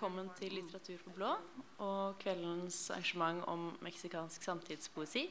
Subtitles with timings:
[0.00, 1.30] velkommen til Litteratur på blå
[1.84, 5.26] og kveldens arrangement om meksikansk samtidspoesi.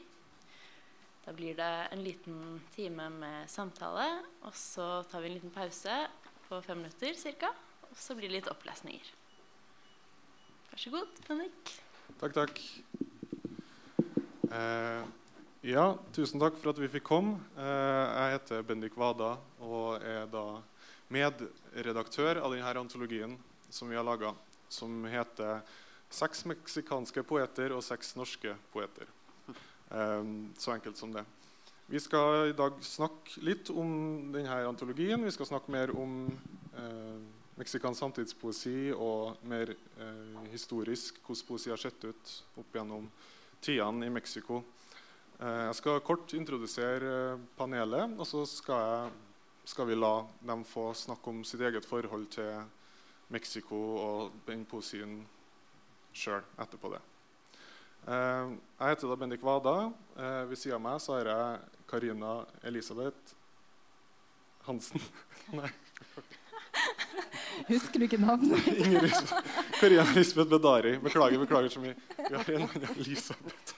[1.24, 4.04] Da blir det en liten time med samtale,
[4.46, 5.96] og så tar vi en liten pause
[6.44, 7.50] på fem minutter ca.
[7.88, 9.08] Og så blir det litt opplesninger.
[10.70, 11.72] Vær så god, Henrik.
[12.20, 12.62] Takk, takk.
[14.54, 15.02] Eh,
[15.66, 17.40] ja, tusen takk for at vi fikk komme.
[17.58, 20.60] Eh, jeg heter Bendik Wada og er da
[21.10, 23.34] medredaktør av denne antologien
[23.66, 24.30] som vi har laga,
[24.70, 25.60] som heter
[26.10, 29.06] 'Seks meksikanske poeter og seks norske poeter'.
[29.90, 31.24] Um, så enkelt som det.
[31.90, 35.24] Vi skal i dag snakke litt om denne antologien.
[35.26, 36.28] Vi skal snakke mer om
[36.78, 37.16] eh,
[37.58, 43.08] meksikansk samtidspoesi og mer eh, historisk hvordan poesi har sett ut opp gjennom
[43.58, 44.60] tidene i Mexico.
[45.40, 50.14] Eh, jeg skal kort introdusere panelet, og så skal, jeg, skal vi la
[50.46, 52.54] dem få snakke om sitt eget forhold til
[53.30, 55.20] Mexico og den poesien
[56.12, 57.00] sjøl etterpå det.
[58.08, 59.76] Eh, jeg heter da Bendik Wada.
[60.16, 63.36] Eh, ved siden av meg så har jeg Karina Elisabeth
[64.66, 65.02] Hansen.
[65.58, 65.70] Nei.
[67.68, 68.64] Husker du ikke navnet?
[69.80, 70.96] Karina Elisabeth Bedari.
[71.02, 71.96] Beklager, beklager så mye.
[72.18, 73.74] Vi har en annen Elisabeth.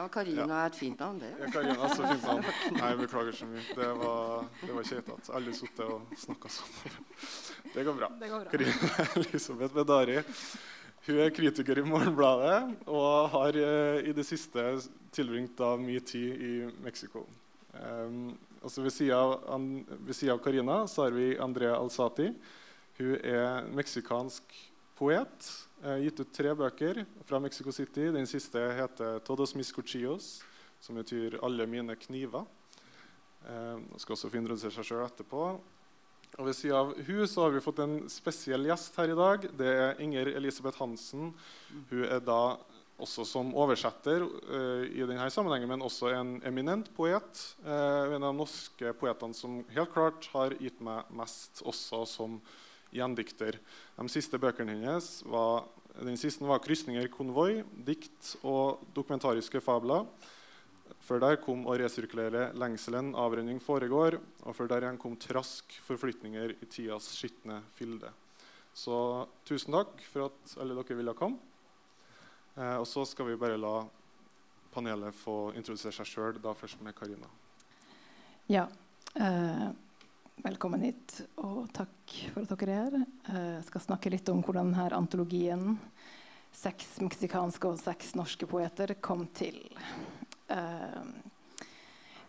[0.00, 0.60] Ja, Karina ja.
[0.62, 1.28] er et fint navn, det.
[1.40, 2.44] Ja, Karina er så fint navn.
[2.78, 3.64] Nei, beklager så mye.
[3.76, 5.32] Det var, det var keitete.
[5.36, 6.94] Alle satt og snakka sånn.
[7.74, 8.08] Det går bra.
[8.20, 8.50] Det går bra.
[8.50, 10.22] Karina Elisabeth Bedari.
[11.06, 14.64] Hun er kritiker i Morgenbladet og har eh, i det siste
[15.14, 17.22] tilbringt da mye tid i Mexico.
[17.70, 22.32] Um, altså ved sida av, av, Karina så har vi Andrea Alsati.
[22.98, 24.58] Hun er meksikansk
[24.98, 25.50] poet
[25.84, 28.10] eh, gitt ut tre bøker fra Mexico City.
[28.10, 30.42] Den siste heter 'Todos mis cuchillos',
[30.80, 32.46] som betyr 'alle mine kniver'.
[33.40, 35.44] Hun skal også få introdusere seg sjøl etterpå.
[36.38, 39.46] Og Ved siden av hun så har vi fått en spesiell gjest her i dag.
[39.58, 41.32] Det er Inger Elisabeth Hansen.
[41.90, 42.56] Hun er da
[43.00, 47.42] også som oversetter uh, i denne sammenhengen, men også en eminent poet.
[47.64, 52.38] Uh, en av de norske poetene som helt klart har gitt meg mest, også som
[52.94, 53.58] gjendikter.
[53.98, 55.64] De siste bøkene hennes var,
[55.98, 60.06] den siste var 'Krysninger konvoi', dikt og dokumentariske fabler.
[61.10, 64.20] Før der kom 'Å resirkulere lengselen, avrenning foregår'.
[64.46, 68.12] Og før der igjen kom 'Trask forflytninger i tidas skitne fylde'.
[68.72, 71.38] Så tusen takk for at alle dere ville komme.
[72.56, 73.88] Eh, og så skal vi bare la
[74.72, 77.26] panelet få introdusere seg sjøl, da først med Karina.
[78.48, 78.68] Ja.
[79.16, 79.72] Eh,
[80.44, 83.06] Velkommen hit, og takk for at dere er her.
[83.28, 85.76] Eh, jeg skal snakke litt om hvordan denne antologien,
[86.52, 89.58] seks meksikanske og seks norske poeter, kom til.
[90.50, 91.02] Eh,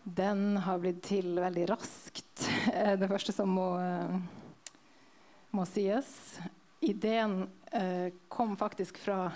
[0.04, 2.48] den har blitt til veldig raskt.
[2.74, 3.70] Eh, det første som må,
[5.52, 6.12] må sies.
[6.81, 7.44] Ideen
[8.30, 9.30] kom faktisk fra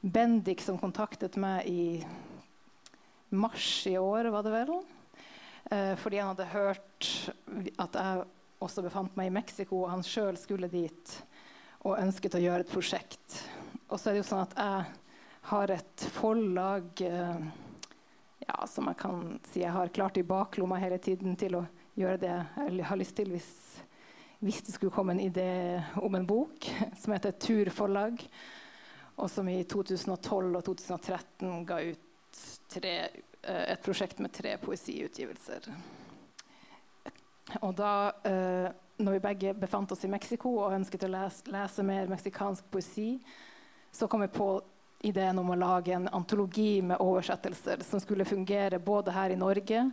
[0.00, 1.84] Bendik, som kontaktet meg i
[3.32, 4.72] mars i år, var det vel?
[5.70, 7.08] Eh, fordi han hadde hørt
[7.78, 8.24] at jeg
[8.62, 11.14] også befant meg i Mexico, og han sjøl skulle dit
[11.82, 13.38] og ønsket å gjøre et prosjekt.
[13.88, 14.98] Og så er det jo sånn at jeg
[15.52, 17.46] har et forlag eh,
[18.46, 21.64] ja, som jeg kan si jeg har klart i baklomma hele tiden til å
[21.98, 23.50] gjøre det jeg har lyst til hvis,
[24.40, 26.68] hvis det skulle komme en idé om en bok
[27.00, 28.22] som heter Tur forlag,
[29.16, 32.40] og som i 2012 og 2013 ga ut
[32.72, 32.96] tre
[33.42, 35.66] Eh, et prosjekt med tre poesiutgivelser.
[37.66, 37.94] Og da
[38.28, 38.68] eh,
[39.02, 43.16] når vi begge befant oss i Mexico og ønsket å lese, lese mer meksikansk poesi,
[43.92, 44.46] så kom vi på
[45.02, 49.84] ideen om å lage en antologi med oversettelser som skulle fungere både her i Norge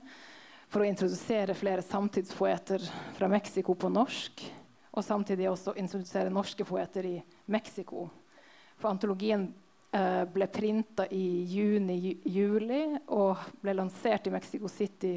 [0.69, 2.83] for å introdusere flere samtidspoeter
[3.17, 4.43] fra Mexico på norsk,
[4.91, 7.15] og samtidig også introdusere norske poeter i
[7.49, 8.07] Mexico.
[8.77, 9.49] For antologien
[9.91, 12.81] Eh, ble printa i juni-juli
[13.17, 15.15] og ble lansert i Mexico City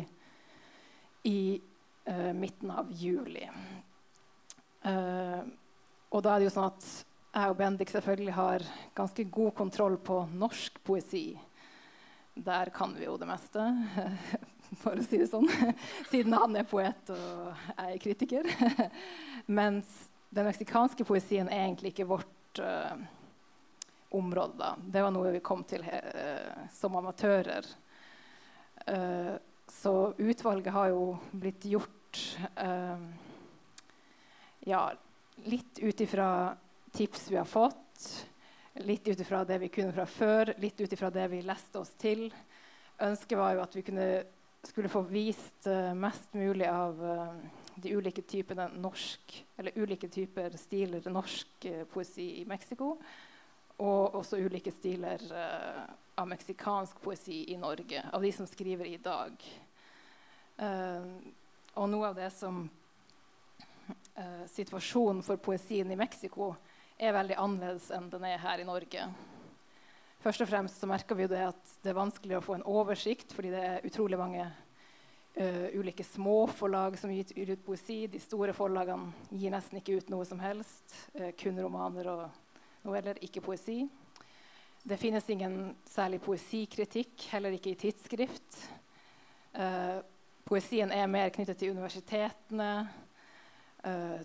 [1.28, 1.60] i
[2.08, 3.44] uh, midten av juli.
[4.82, 5.44] Uh,
[6.08, 6.86] og da er det jo sånn at
[7.32, 8.64] jeg og Bendik selvfølgelig har
[8.96, 11.32] ganske god kontroll på norsk poesi.
[12.34, 13.64] Der kan vi jo det meste,
[14.82, 15.48] for å si det sånn.
[16.12, 18.48] Siden han er poet og jeg er kritiker.
[19.58, 19.88] Mens
[20.32, 22.96] den meksikanske poesien er egentlig ikke vårt uh,
[24.16, 24.80] områder.
[24.92, 27.68] Det var noe vi kom til uh, som amatører.
[28.88, 29.36] Uh,
[29.72, 31.88] så utvalget har jo blitt gjort
[34.68, 34.80] ja,
[35.48, 36.26] litt ut ifra
[36.92, 38.26] tips vi har fått.
[38.74, 41.92] Litt ut ifra det vi kunne fra før, litt ut ifra det vi leste oss
[42.00, 42.28] til.
[43.02, 44.06] Ønsket var jo at vi kunne,
[44.64, 47.00] skulle få vist mest mulig av
[47.74, 52.94] de ulike typene norsk, eller ulike typer stiler norsk uh, poesi i Mexico.
[53.82, 55.22] Og også ulike stiler
[56.14, 59.32] av meksikansk poesi i Norge, av de som skriver i dag.
[61.74, 62.60] og noe av det som
[64.52, 66.52] Situasjonen for poesien i Mexico
[67.02, 69.06] er veldig annerledes enn den er her i Norge.
[70.22, 73.32] Først og fremst så merker vi det at det er vanskelig å få en oversikt,
[73.34, 78.04] fordi det er utrolig mange uh, ulike småforlag som gir ut poesi.
[78.06, 80.94] De store forlagene gir nesten ikke ut noe som helst.
[81.16, 82.22] Uh, kun romaner og
[82.86, 83.80] noveller, ikke poesi.
[84.82, 88.62] Det finnes ingen særlig poesikritikk, heller ikke i tidsskrift.
[89.58, 89.98] Uh,
[90.46, 92.72] poesien er mer knyttet til universitetene,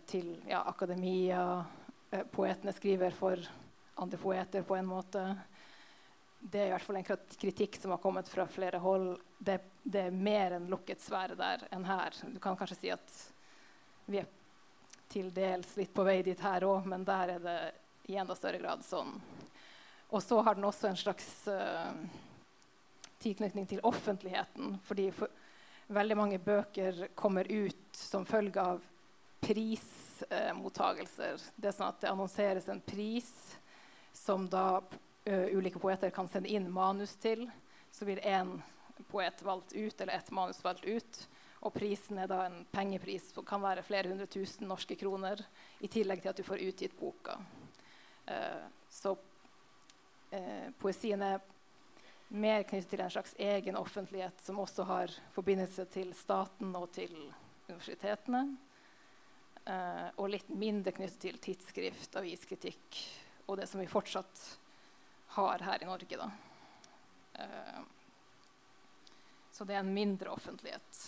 [0.05, 1.41] til ja, akademia.
[2.31, 3.41] Poetene skriver for
[3.97, 5.23] andre poeter på en måte
[6.39, 7.07] det er i hvert fall en
[7.41, 9.15] kritikk som har kommet fra flere hold.
[9.37, 12.13] Det, det er mer en lukket sfære der enn her.
[12.33, 13.15] Du kan kanskje si at
[14.07, 14.29] vi er
[15.11, 17.57] til dels litt på vei dit her òg, men der er det
[18.11, 19.15] i enda større grad sånn.
[20.13, 21.91] Og så har den også en slags uh,
[23.23, 24.77] tilknytning til offentligheten.
[24.87, 25.31] Fordi for,
[25.91, 28.83] veldig mange bøker kommer ut som følge av
[29.39, 31.33] prismottagelser.
[31.33, 33.57] Eh, det er sånn at det annonseres en pris
[34.17, 37.49] som da uh, ulike poeter kan sende inn manus til.
[37.93, 38.61] Så blir én
[39.11, 41.27] poet valgt ut, eller ett manus valgt ut.
[41.59, 45.41] Og prisen er da en pengepris som kan være flere hundre tusen norske kroner.
[45.81, 47.37] I tillegg til at du får utgitt boka.
[48.27, 51.39] Uh, så uh, poesien er
[52.27, 57.13] mer knyttet til en slags egen offentlighet som også har forbindelse til staten og til
[57.69, 58.57] universitetene.
[59.67, 62.99] Uh, og litt mindre knyttet til tidsskrift, aviskritikk
[63.51, 64.43] og det som vi fortsatt
[65.35, 66.19] har her i Norge.
[66.21, 66.27] Da.
[67.35, 67.81] Uh,
[69.51, 71.01] så det er en mindre offentlighet.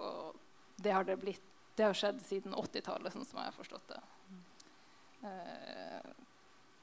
[0.00, 0.38] Og
[0.80, 1.44] det har, det blitt,
[1.76, 4.00] det har skjedd siden 80-tallet, sånn som jeg har forstått det.
[5.26, 6.08] Uh,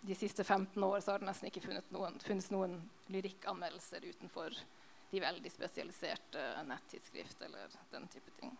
[0.05, 2.77] de siste 15 år har det nesten ikke funnet noen, funnes noen
[3.09, 4.53] lyrikkanmeldelser utenfor
[5.09, 8.53] de veldig spesialiserte nettidsskrift eller den type ting.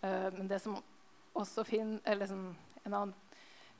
[0.00, 0.78] Men det som
[1.32, 1.64] også
[2.04, 3.14] eller som en annen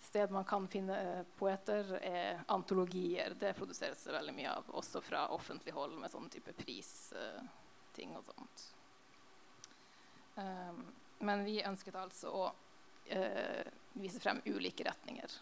[0.02, 3.36] sted man kan finne uh, poeter, er antologier.
[3.38, 8.32] Det produseres veldig mye av, også fra offentlig hold, med sånn type pristing uh, og
[8.32, 8.66] sånt.
[10.34, 10.84] Um,
[11.22, 13.64] men vi ønsket altså å uh,
[13.94, 15.38] vise frem ulike retninger.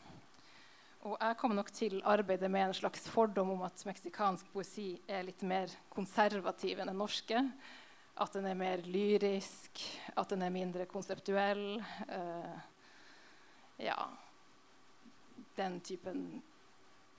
[1.09, 5.25] Og jeg kom nok til arbeidet med en slags fordom om at meksikansk poesi er
[5.25, 7.41] litt mer konservativ enn den norske.
[8.15, 9.81] At den er mer lyrisk,
[10.17, 11.79] at den er mindre konseptuell.
[12.09, 12.59] Uh,
[13.81, 14.09] ja,
[15.57, 16.43] den typen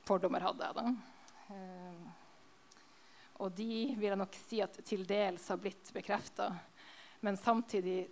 [0.05, 0.75] fordommer hadde jeg.
[0.75, 1.55] da.
[1.55, 2.09] Eh,
[3.41, 6.51] og de vil jeg nok si at til dels har blitt bekrefta.
[7.25, 8.05] Men samtidig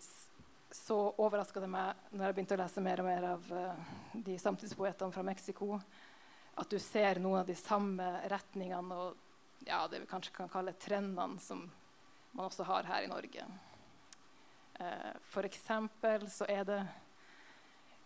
[0.71, 4.35] så overraska det meg når jeg begynte å lese mer og mer av uh, de
[4.37, 5.79] samtidspoetene fra Mexico,
[6.59, 10.75] at du ser noen av de samme retningene og ja, det vi kanskje kan kalle
[10.77, 11.65] trendene som
[12.31, 13.45] man også har her i Norge.
[14.79, 15.13] Eh,
[15.45, 16.79] eksempel så er det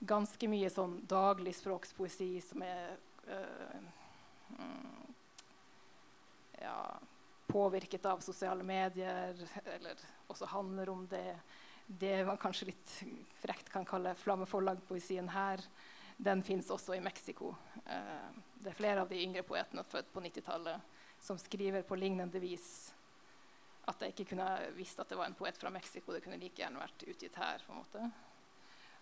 [0.03, 2.95] ganske mye sånn dagligspråkspoesi som er
[3.27, 3.83] eh,
[6.61, 6.77] ja,
[7.47, 9.37] påvirket av sosiale medier,
[9.77, 11.27] eller også handler om det
[11.87, 12.91] det man kanskje litt
[13.41, 15.61] frekt kan kalle flammeforlagpoesien her,
[16.17, 17.53] den fins også i Mexico.
[17.85, 18.29] Eh,
[18.63, 22.93] det er flere av de yngre poetene født på 90-tallet som skriver på lignende vis
[23.89, 24.47] at jeg ikke kunne
[24.77, 26.13] visst at det var en poet fra Mexico.
[26.13, 27.63] Det kunne like gjerne vært utgitt her.
[27.65, 28.11] på en måte.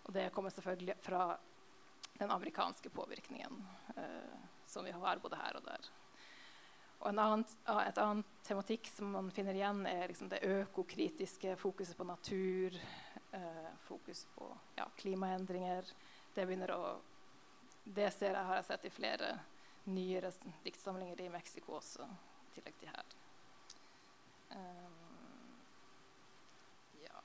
[0.04, 1.38] Og det kommer selvfølgelig fra
[2.18, 5.90] den amerikanske påvirkningen eh, som vi har både her og der.
[7.02, 7.46] Og en annen,
[7.82, 12.78] et annet tematikk som man finner igjen, er liksom det økokritiske fokuset på natur,
[13.34, 15.90] eh, fokus på ja, klimaendringer.
[16.36, 16.46] Det,
[16.76, 17.00] å,
[17.84, 19.32] det ser jeg, har jeg sett i flere
[19.90, 20.30] nyere
[20.64, 23.18] diktsamlinger i Mexico også, i tillegg til her.
[24.56, 25.56] Um,
[27.04, 27.22] ja.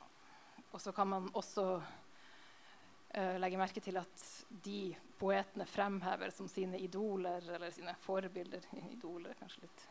[0.70, 4.26] Og så kan man også uh, legger merke til at
[4.64, 9.88] de poetene fremhever som sine idoler, eller sine forbilder Idoler er kanskje litt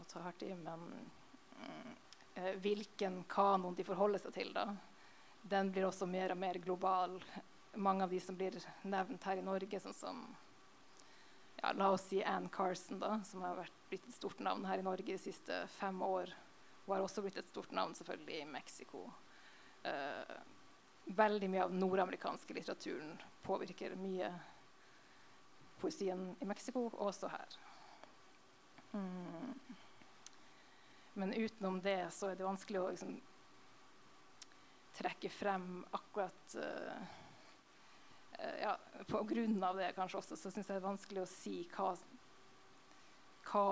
[0.00, 0.86] å ta hardt i, men
[1.58, 4.70] uh, hvilken kanon de forholder seg til, da,
[5.42, 7.18] den blir også mer og mer global.
[7.74, 10.22] Mange av de som blir nevnt her i Norge, sånn som
[11.62, 14.80] ja, La oss si Ann Carson, da, som har vært, blitt et stort navn her
[14.80, 16.32] i Norge de siste fem år.
[16.84, 19.04] Hun har også blitt et stort navn selvfølgelig i Mexico.
[19.86, 20.34] Uh,
[21.04, 24.30] veldig mye av den nordamerikanske litteraturen påvirker mye
[25.82, 27.56] poesien i Mexico, og også her.
[28.92, 29.54] Mm.
[31.14, 33.16] Men utenom det så er det vanskelig å liksom,
[34.96, 37.18] trekke frem akkurat uh,
[38.60, 38.76] ja,
[39.08, 41.92] På grunn av det kanskje også, så syns jeg det er vanskelig å si hva,
[43.48, 43.64] hva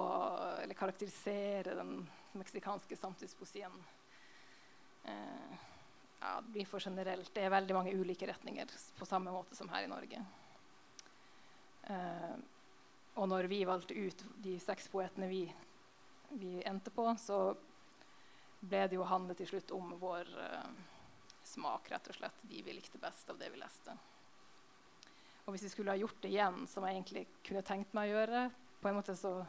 [0.63, 1.95] Eller karakterisere den
[2.39, 3.73] meksikanske samtidspoesien.
[5.05, 5.59] eh,
[6.21, 7.35] ja, det blir for generelt.
[7.35, 8.69] Det er veldig mange ulike retninger
[8.99, 10.25] på samme måte som her i Norge.
[11.83, 12.37] Eh,
[13.15, 15.43] og når vi valgte ut de seks poetene vi,
[16.31, 17.55] vi endte på, så
[18.61, 20.71] ble det jo handlet til slutt om vår eh,
[21.51, 22.43] smak, rett og slett.
[22.43, 23.97] De vi likte best av det vi leste.
[25.47, 28.19] Og hvis vi skulle ha gjort det igjen, som jeg egentlig kunne tenkt meg å
[28.21, 28.43] gjøre
[28.81, 29.41] på en måte så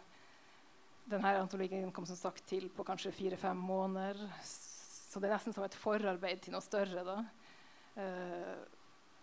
[1.09, 4.19] denne antologien kom som sagt til på kanskje fire-fem måneder.
[4.43, 7.03] Så det er nesten som et forarbeid til noe større.
[7.07, 7.17] da.
[7.97, 8.61] Uh,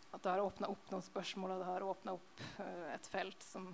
[0.08, 3.44] at det har åpna opp noen spørsmål, og det har åpna opp uh, et felt
[3.44, 3.68] som,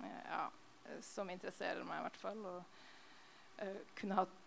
[0.00, 0.42] uh, ja,
[1.02, 2.44] som interesserer meg, i hvert fall.
[2.52, 2.82] Og
[3.96, 4.42] kunne hatt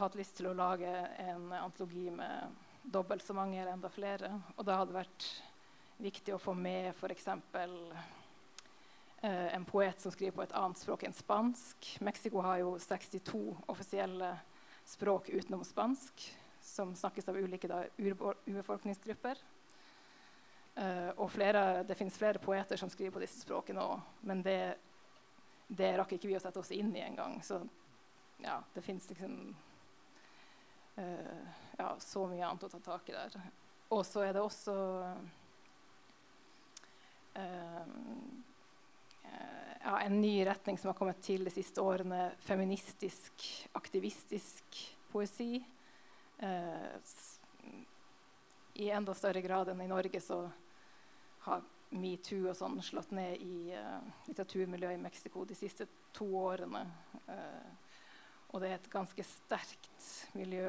[0.00, 0.90] hatt lyst til å lage
[1.22, 4.32] en antologi med dobbelt så mange eller enda flere.
[4.56, 5.28] Og da hadde det vært
[6.02, 7.28] viktig å få med f.eks.
[9.20, 11.88] Eh, en poet som skriver på et annet språk enn spansk.
[12.06, 14.30] Mexico har jo 62 offisielle
[14.86, 16.22] språk utenom spansk,
[16.62, 19.40] som snakkes av ulike da, urbefolkningsgrupper.
[20.74, 24.60] Eh, og flere, det finnes flere poeter som skriver på disse språkene òg, men det,
[25.66, 27.40] det rakk ikke vi å sette oss inn i engang.
[27.42, 27.58] Så
[28.38, 29.34] ja, det fins liksom
[30.94, 33.34] eh, ja, så mye annet å ta tak i der.
[33.90, 34.74] Og så er det også
[37.34, 38.46] uh,
[39.82, 42.32] ja, en ny retning som har kommet til de siste årene.
[42.44, 43.44] Feministisk,
[43.78, 44.80] aktivistisk
[45.12, 45.64] poesi.
[46.38, 46.96] Eh,
[48.74, 50.42] I enda større grad enn i Norge så
[51.46, 51.64] har
[51.96, 56.84] metoo og sånn slått ned i eh, litteraturmiljøet i Mexico de siste to årene.
[57.24, 57.96] Eh,
[58.52, 60.68] og det er et ganske sterkt miljø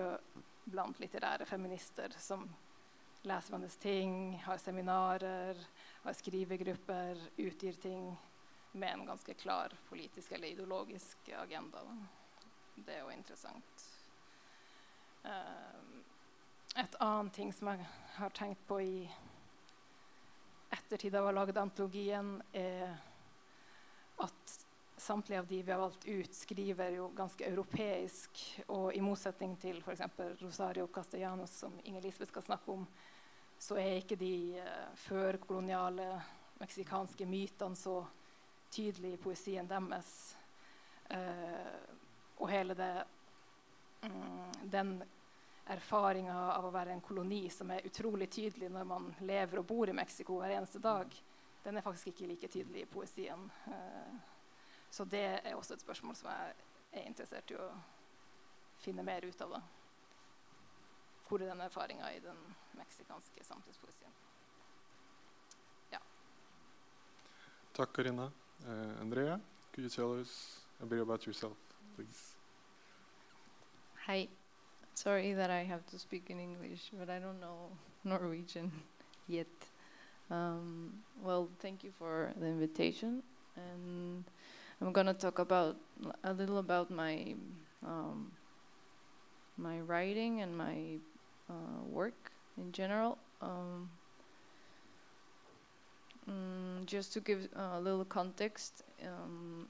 [0.70, 2.48] blant litterære feminister som
[3.28, 5.60] leser hverandres ting, har seminarer,
[6.06, 8.14] har skrivegrupper, utgir ting
[8.72, 11.82] med en ganske klar politisk eller ideologisk agenda.
[12.76, 13.86] Det er jo interessant.
[15.26, 16.00] Uh,
[16.76, 18.96] et annet ting som jeg har tenkt på i
[20.70, 22.94] ettertid av å ha laget antologien, er
[24.22, 24.60] at
[25.00, 28.42] samtlige av de vi har valgt ut, skriver jo ganske europeisk.
[28.68, 30.04] Og i motsetning til f.eks.
[30.44, 32.86] Rosario Castellanos, som Inger Lisbeth skal snakke om,
[33.60, 36.12] så er ikke de uh, førkoloniale
[36.60, 38.02] meksikanske mytene så
[38.72, 40.38] tydelige i poesien deres.
[41.10, 41.80] Uh,
[42.40, 42.92] og hele det,
[44.06, 44.94] um, den
[45.70, 49.90] erfaringa av å være en koloni som er utrolig tydelig når man lever og bor
[49.90, 51.14] i Mexico hver eneste dag,
[51.64, 53.50] den er faktisk ikke like tydelig i poesien.
[53.68, 54.20] Uh,
[54.90, 56.56] så det er også et spørsmål som jeg
[56.92, 57.68] er interessert i å
[58.82, 59.58] finne mer ut av.
[59.58, 59.62] da.
[61.28, 62.38] Hvor er den erfaringa i den
[62.74, 64.14] meksikanske samtidspoesien?
[65.92, 66.02] Ja.
[67.74, 68.32] Takk, Karina.
[68.66, 69.40] Uh, Andrea,
[69.72, 71.58] could you tell us a bit about yourself,
[71.96, 72.36] please?
[74.06, 74.28] Hi.
[74.94, 77.72] Sorry that I have to speak in English, but I don't know
[78.04, 78.72] Norwegian
[79.28, 79.48] yet.
[80.30, 83.24] Um, well, thank you for the invitation.
[83.56, 84.24] And
[84.82, 85.78] I'm gonna talk about
[86.24, 87.36] a little about my
[87.86, 88.32] um,
[89.58, 90.98] my writing and my
[91.50, 93.18] uh, work in general.
[93.42, 93.90] Um,
[96.28, 99.68] mm, just to give a little context, um,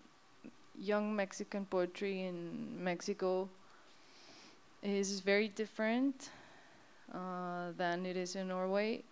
[0.79, 3.49] young Mexican poetry in Mexico
[4.81, 6.29] is very different
[7.13, 9.03] uh, than it is in Norway.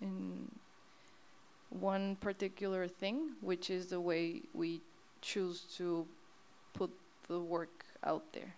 [0.00, 0.50] In
[1.70, 4.80] one particular thing, which is the way we
[5.22, 6.06] choose to
[6.74, 6.90] put
[7.28, 8.54] the work out there.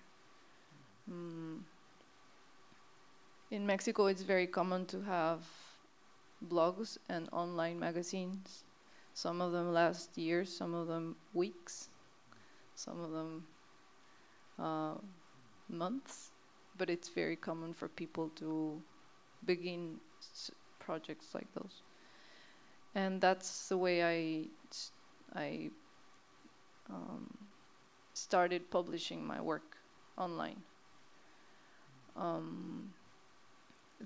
[1.10, 1.60] Mm.
[3.50, 5.40] In Mexico, it's very common to have
[6.44, 8.64] blogs and online magazines.
[9.14, 11.88] Some of them last years, some of them weeks,
[12.74, 13.46] some of them
[14.58, 14.94] uh,
[15.68, 16.30] months.
[16.78, 18.82] But it's very common for people to
[19.44, 19.96] begin
[20.78, 21.82] projects like those
[22.94, 24.46] and that's the way I
[25.34, 25.70] I
[26.88, 27.26] um,
[28.14, 29.76] started publishing my work
[30.16, 30.62] online.
[32.16, 32.94] Um,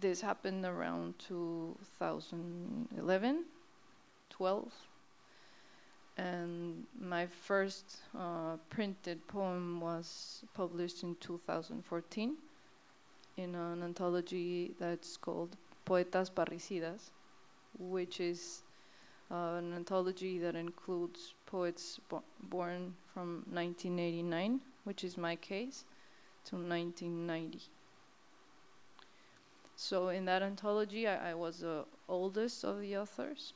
[0.01, 3.45] this happened around 2011,
[4.31, 4.73] 12,
[6.17, 12.37] and my first uh, printed poem was published in 2014
[13.37, 17.11] in an anthology that's called Poetas Parricidas,
[17.79, 18.63] which is
[19.31, 25.85] uh, an anthology that includes poets bo born from 1989, which is my case,
[26.45, 27.61] to 1990.
[29.81, 33.55] So in that anthology, I, I was the oldest of the authors.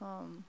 [0.00, 0.42] Um,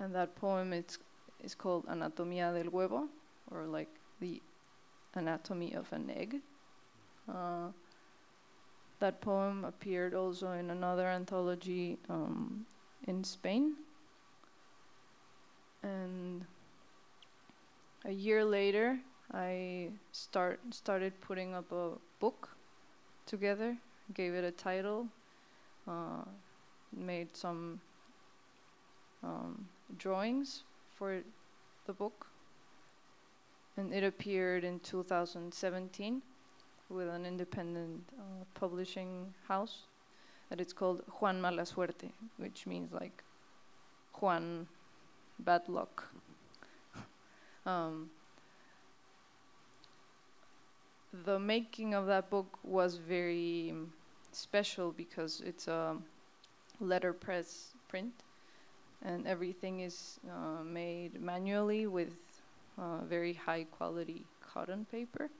[0.00, 0.98] and that poem it's,
[1.40, 3.06] is called Anatomía del Huevo,
[3.52, 3.88] or like
[4.20, 4.42] the
[5.14, 6.40] anatomy of an egg.
[7.32, 7.68] Uh,
[8.98, 12.66] that poem appeared also in another anthology um,
[13.06, 13.74] in Spain.
[15.84, 16.44] And
[18.04, 18.98] a year later,
[19.32, 22.57] I start started putting up a book
[23.28, 23.76] together,
[24.14, 25.06] gave it a title,
[25.86, 26.24] uh,
[26.96, 27.80] made some
[29.22, 29.66] um,
[29.98, 30.64] drawings
[30.96, 31.20] for
[31.86, 32.26] the book,
[33.76, 36.22] and it appeared in 2017
[36.88, 39.82] with an independent uh, publishing house,
[40.50, 43.22] and it's called Juan Mala Suerte, which means like
[44.20, 44.66] Juan
[45.38, 46.08] bad luck.
[47.66, 48.10] um,
[51.24, 53.74] the making of that book was very
[54.32, 55.96] special because it's a
[56.80, 58.12] letterpress print
[59.02, 62.14] and everything is uh, made manually with
[62.78, 65.30] uh, very high quality cotton paper.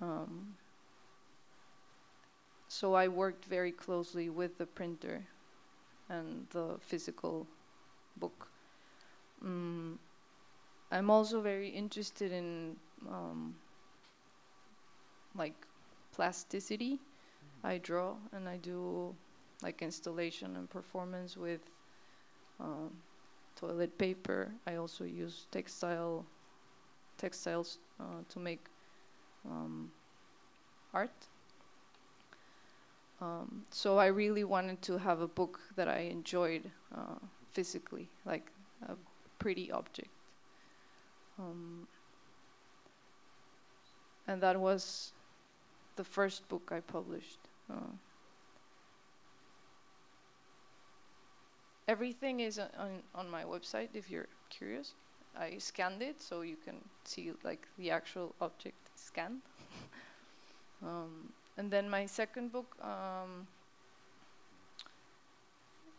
[0.00, 0.54] Um,
[2.68, 5.22] so I worked very closely with the printer
[6.08, 7.46] and the physical
[8.16, 8.48] book.
[9.44, 9.96] Mm,
[10.90, 12.76] I'm also very interested in
[13.08, 13.54] um,
[15.36, 15.54] like
[16.12, 16.98] plasticity.
[17.62, 19.14] I draw and I do
[19.62, 21.60] like installation and performance with
[22.58, 22.90] um,
[23.56, 24.52] toilet paper.
[24.66, 26.24] I also use textile
[27.18, 28.66] textiles uh, to make
[29.44, 29.90] um,
[30.94, 31.28] art.
[33.20, 37.16] Um, so I really wanted to have a book that I enjoyed uh,
[37.52, 38.50] physically, like
[38.88, 38.94] a
[39.38, 40.08] pretty object.
[41.38, 41.86] Um,
[44.26, 45.12] and that was
[46.00, 47.40] the first book I published.
[47.70, 47.92] Uh,
[51.88, 54.94] everything is on, on my website if you're curious.
[55.38, 59.42] I scanned it so you can see like the actual object scanned.
[60.82, 63.46] um, and then my second book, um,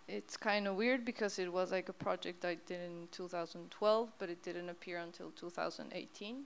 [0.07, 4.31] it's kind of weird because it was like a project I did in 2012, but
[4.31, 6.45] it didn't appear until 2018,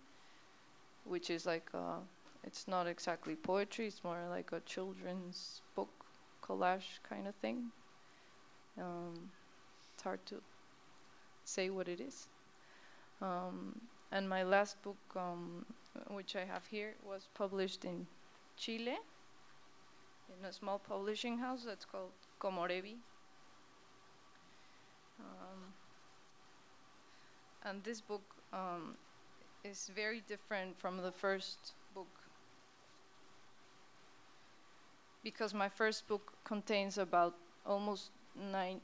[1.05, 1.99] which is like uh,
[2.45, 5.89] it's not exactly poetry; it's more like a children's book
[6.41, 7.71] collage kind of thing.
[8.77, 9.31] Um,
[9.93, 10.41] it's hard to
[11.43, 12.27] say what it is.
[13.21, 13.81] Um,
[14.11, 15.65] and my last book, um,
[16.09, 18.05] which I have here, was published in
[18.57, 18.97] Chile
[20.29, 22.95] in a small publishing house that's called Komorebi.
[25.19, 25.73] Um,
[27.63, 28.97] and this book um,
[29.63, 32.07] is very different from the first book
[35.25, 37.33] because my first book contains about
[37.65, 38.11] almost
[38.51, 38.79] nine,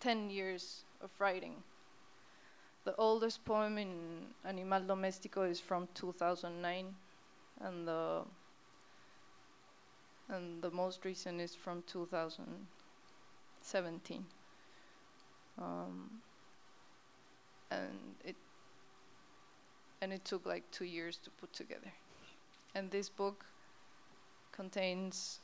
[0.00, 1.54] ten years of writing.
[2.84, 6.86] The oldest poem in Animal Doméstico is from 2009,
[7.60, 8.22] and the
[10.28, 14.24] and the most recent is from 2017.
[15.58, 16.10] Um,
[17.70, 18.34] and it
[20.00, 21.92] and it took like two years to put together.
[22.74, 23.44] And this book
[24.50, 25.38] contains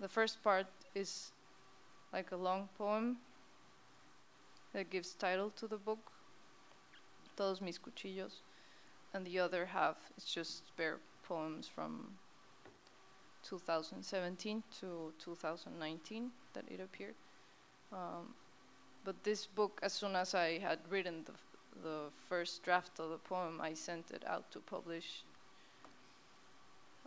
[0.00, 1.32] the first part is
[2.12, 3.16] like a long poem
[4.72, 6.12] that gives title to the book,
[7.36, 8.42] Todos mis cuchillos,
[9.14, 12.08] and the other half is just spare poems from
[13.42, 17.14] 2017 to 2019 that it appeared.
[17.92, 18.34] Um,
[19.04, 21.32] but this book, as soon as I had written the,
[21.82, 25.22] the first draft of the poem, I sent it out to publish,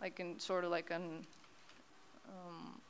[0.00, 1.26] like in sort of like an,
[2.30, 2.80] um,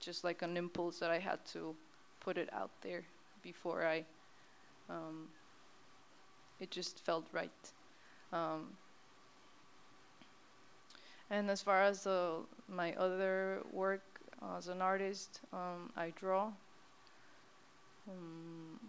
[0.00, 1.76] just like an impulse that I had to
[2.20, 3.04] put it out there
[3.42, 4.04] before I,
[4.88, 5.28] um,
[6.60, 7.72] it just felt right.
[8.32, 8.78] Um,
[11.30, 14.20] and as far as the, my other work
[14.56, 16.52] as an artist, um, I draw.
[18.08, 18.80] Um,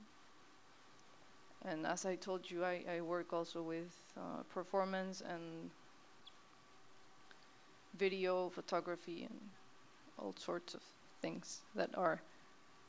[1.64, 5.72] and as I told you, I, I work also with uh, performance and
[7.98, 9.52] video, photography, and
[10.22, 10.82] all sorts of
[11.22, 12.22] things that are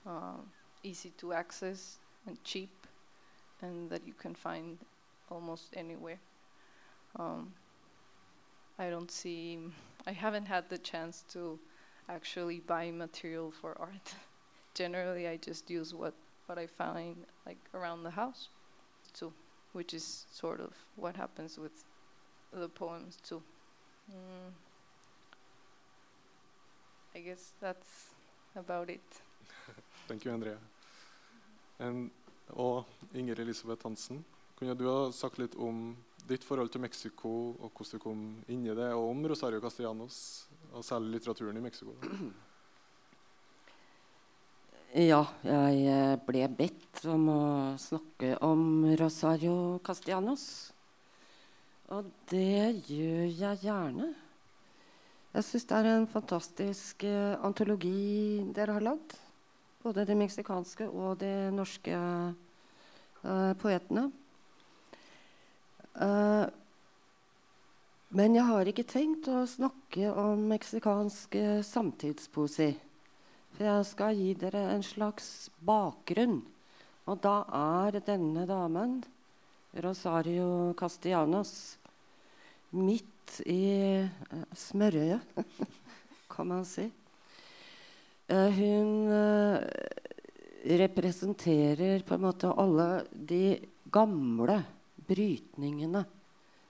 [0.06, 0.40] uh,
[0.82, 2.86] easy to access and cheap,
[3.62, 4.78] and that you can find
[5.30, 6.18] almost anywhere.
[7.18, 7.52] Um,
[8.78, 9.58] I don't see,
[10.06, 11.58] I haven't had the chance to
[12.08, 14.14] actually buy material for art.
[14.74, 16.14] Generally, I just use what,
[16.46, 17.16] what I find
[17.46, 18.48] like around the house
[19.12, 19.32] too,
[19.72, 21.84] which is sort of what happens with
[22.52, 23.42] the poems too.
[24.10, 24.52] Mm.
[27.14, 28.10] I guess that's
[28.54, 29.22] about it.
[30.08, 30.56] Thank you, Andrea.
[31.78, 32.10] And,
[32.56, 34.24] og Inger Elisabeth Hansen,
[34.58, 35.96] kunne du ha sagt litt om
[36.28, 40.46] ditt forhold til Mexico, og hvordan du kom inn i det, og om Rosario Castellanos,
[40.72, 41.96] og særlig litteraturen i Mexico?
[44.92, 47.44] Ja, jeg eh, ble bedt om å
[47.80, 50.42] snakke om Rosario Castellanos.
[51.96, 54.10] Og det gjør jeg gjerne.
[55.32, 59.14] Jeg syns det er en fantastisk eh, antologi dere har lagd.
[59.80, 64.10] Både de meksikanske og de norske eh, poetene.
[65.96, 66.44] Eh,
[68.12, 72.70] men jeg har ikke tenkt å snakke om meksikansk eh, samtidspoesi.
[73.56, 76.42] For jeg skal gi dere en slags bakgrunn.
[77.08, 78.98] Og da er denne damen,
[79.80, 81.78] Rosario Castellanos,
[82.76, 83.62] midt i
[84.02, 85.40] uh, smørøyet,
[86.32, 86.88] kan man si.
[88.30, 89.62] Uh, hun uh,
[90.82, 93.58] representerer på en måte alle de
[93.92, 94.60] gamle
[95.08, 96.04] brytningene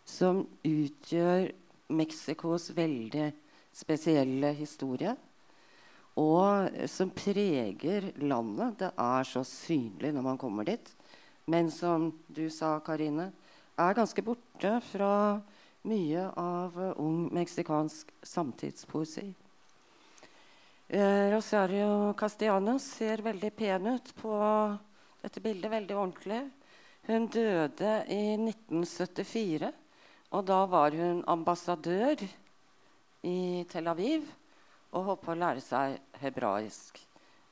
[0.09, 1.51] som utgjør
[1.93, 3.29] Mexicos veldig
[3.77, 5.13] spesielle historie
[6.19, 8.77] og som preger landet.
[8.81, 10.91] Det er så synlig når man kommer dit.
[11.49, 13.31] Men som du sa, Karine,
[13.79, 15.41] er ganske borte fra
[15.89, 19.33] mye av uh, ung meksikansk samtidspoesi.
[20.93, 24.33] Eh, Rosario Castellanos ser veldig pen ut på
[25.23, 25.71] dette bildet.
[25.73, 26.43] Veldig ordentlig.
[27.07, 29.71] Hun døde i 1974,
[30.37, 32.21] og da var hun ambassadør
[33.25, 34.29] i Tel Aviv
[34.93, 37.01] og holdt på å lære seg hebraisk.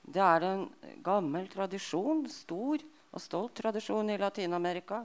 [0.05, 0.67] Det er en
[1.03, 5.01] gammel tradisjon, stor og stolt tradisjon i Latin-Amerika,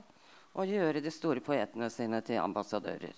[0.56, 3.12] å gjøre de store poetene sine til ambassadører.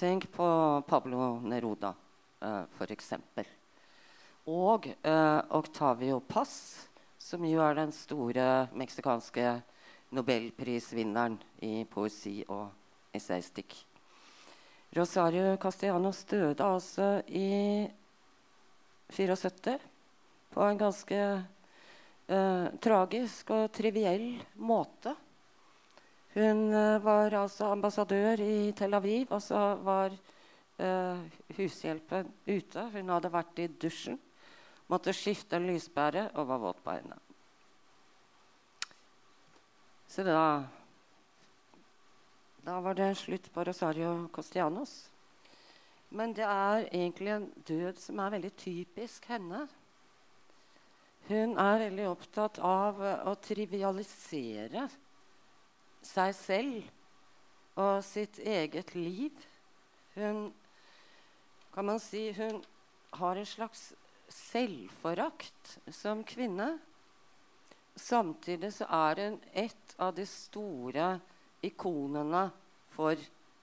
[0.00, 0.46] Tenk på
[0.88, 1.92] Pablo Neruda,
[2.40, 3.12] uh, f.eks.
[4.48, 6.54] Og uh, Octavio Paz,
[7.20, 9.58] som jo er den store meksikanske
[10.16, 12.70] nobelprisvinneren i poesi og
[13.14, 13.76] essaystikk.
[14.96, 17.84] Rosario Castellanos døde altså i
[19.12, 19.76] 74
[20.52, 25.14] på en ganske uh, tragisk og triviell måte.
[26.34, 30.14] Hun eh, var altså ambassadør i Tel Aviv, og så var
[30.80, 31.18] eh,
[31.58, 32.84] hushjelpen ute.
[32.94, 34.16] Hun hadde vært i dusjen,
[34.88, 37.18] måtte skifte en lyspære og var våt på henne.
[40.08, 40.64] Så da
[42.62, 45.10] Da var det slutt på Rosario Costianos.
[46.10, 49.66] Men det er egentlig en død som er veldig typisk henne.
[51.28, 54.86] Hun er veldig opptatt av å trivialisere
[56.06, 59.32] seg selv og sitt eget liv.
[60.14, 60.50] Hun
[61.72, 62.60] kan man si hun
[63.16, 63.92] har en slags
[64.32, 66.74] selvforakt som kvinne.
[67.96, 71.14] Samtidig så er hun et av de store
[71.64, 72.46] ikonene
[72.92, 73.16] for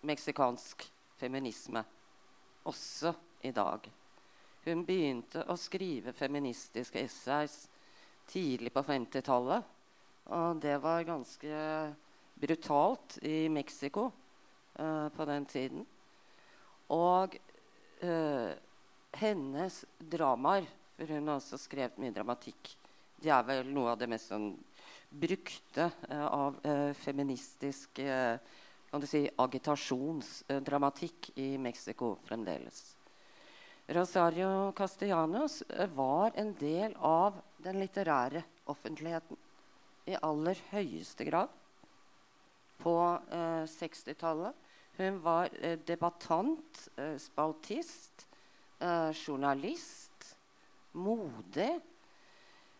[0.06, 0.86] meksikansk
[1.19, 1.84] feminisme
[2.69, 3.13] også
[3.45, 3.89] i dag.
[4.65, 7.63] Hun begynte å skrive feministiske essays
[8.30, 9.65] tidlig på 50-tallet.
[10.30, 11.62] Og det var ganske
[12.39, 14.12] brutalt i Mexico
[14.80, 15.86] uh, på den tiden.
[16.89, 17.36] Og
[18.04, 18.52] uh,
[19.19, 22.75] hennes dramaer, for hun har også skrevet mye dramatikk,
[23.19, 24.54] de er vel noe av det mest sånn
[25.10, 26.60] brukte uh, av
[27.02, 27.99] feministisk
[28.89, 32.95] kan du si, agitasjonsdramatikk i Mexico fremdeles.
[33.93, 35.60] Rosario Castellanos
[35.93, 39.38] var en del av den litterære offentligheten
[40.10, 41.54] i aller høyeste grad
[42.80, 42.96] på
[43.32, 44.65] eh, 60-tallet.
[45.00, 48.28] Hun var eh, debattant, eh, spaltist,
[48.80, 50.36] eh, journalist,
[50.92, 51.80] modig.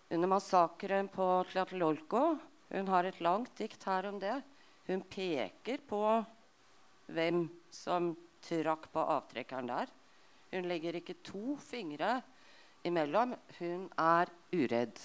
[0.10, 2.38] Under massakren på Tlatelolco
[2.70, 4.42] Hun har et langt dikt her om det.
[4.86, 6.02] Hun peker på
[7.10, 8.12] hvem som
[8.46, 9.90] trakk på avtrekkeren der.
[10.52, 12.20] Hun legger ikke to fingre
[12.86, 13.34] imellom.
[13.58, 15.02] Hun er uredd.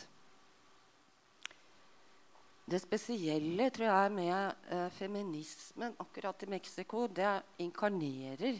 [2.65, 8.57] Det spesielle tror jeg med eh, feminismen akkurat i Mexico, det inkarnerer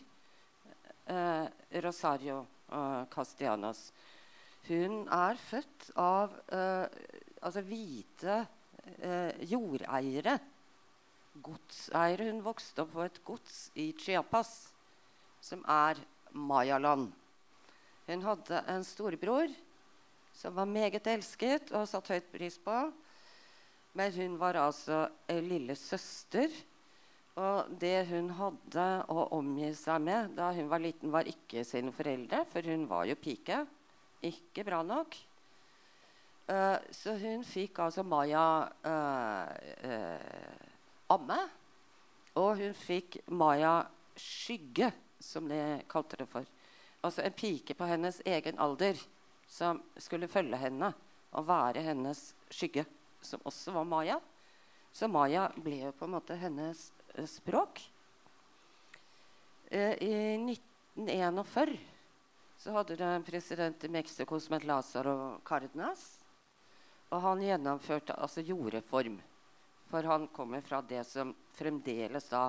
[1.09, 1.47] eh,
[1.81, 3.87] Rosario eh, Castellanos.
[4.69, 6.85] Hun er født av eh,
[7.41, 8.43] altså hvite
[9.01, 10.37] eh, jordeiere
[11.43, 12.29] godseiere.
[12.29, 14.53] Hun vokste opp på et gods i Chiapas,
[15.41, 16.01] som er
[16.37, 17.09] Mayaland.
[18.05, 19.49] Hun hadde en storebror
[20.35, 22.77] som var meget elsket og satt høyt pris på.
[23.95, 26.51] Men hun var altså en lille søster
[27.39, 31.91] Og det hun hadde å omgi seg med da hun var liten, var ikke sine
[31.95, 33.57] foreldre, for hun var jo pike.
[34.23, 35.17] Ikke bra nok.
[36.47, 39.51] Uh, så hun fikk altså Maya uh,
[39.91, 41.41] uh, amme.
[42.39, 43.81] Og hun fikk Maya
[44.15, 45.59] skygge, som de
[45.91, 46.47] kalte det for.
[47.03, 49.01] Altså en pike på hennes egen alder
[49.51, 50.95] som skulle følge henne
[51.35, 52.87] og være hennes skygge,
[53.27, 54.21] som også var Maya.
[54.95, 57.93] Så Maya ble jo på en måte hennes Eh, språk.
[59.71, 61.79] Eh, I 1941
[62.57, 66.21] så hadde det en president i Mexico som het Lázaro Cárdenas.
[67.11, 69.21] Og han gjennomførte altså jordreform.
[69.91, 72.49] For han kommer fra det som fremdeles da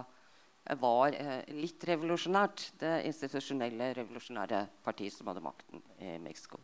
[0.82, 2.72] var eh, litt revolusjonært.
[2.80, 6.58] Det institusjonelle revolusjonære partiet som hadde makten i Mexico.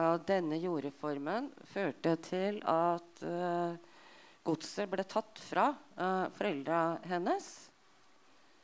[0.00, 3.74] Og denne jordreformen førte til at uh,
[4.46, 5.66] godset ble tatt fra
[5.98, 7.48] uh, foreldra hennes.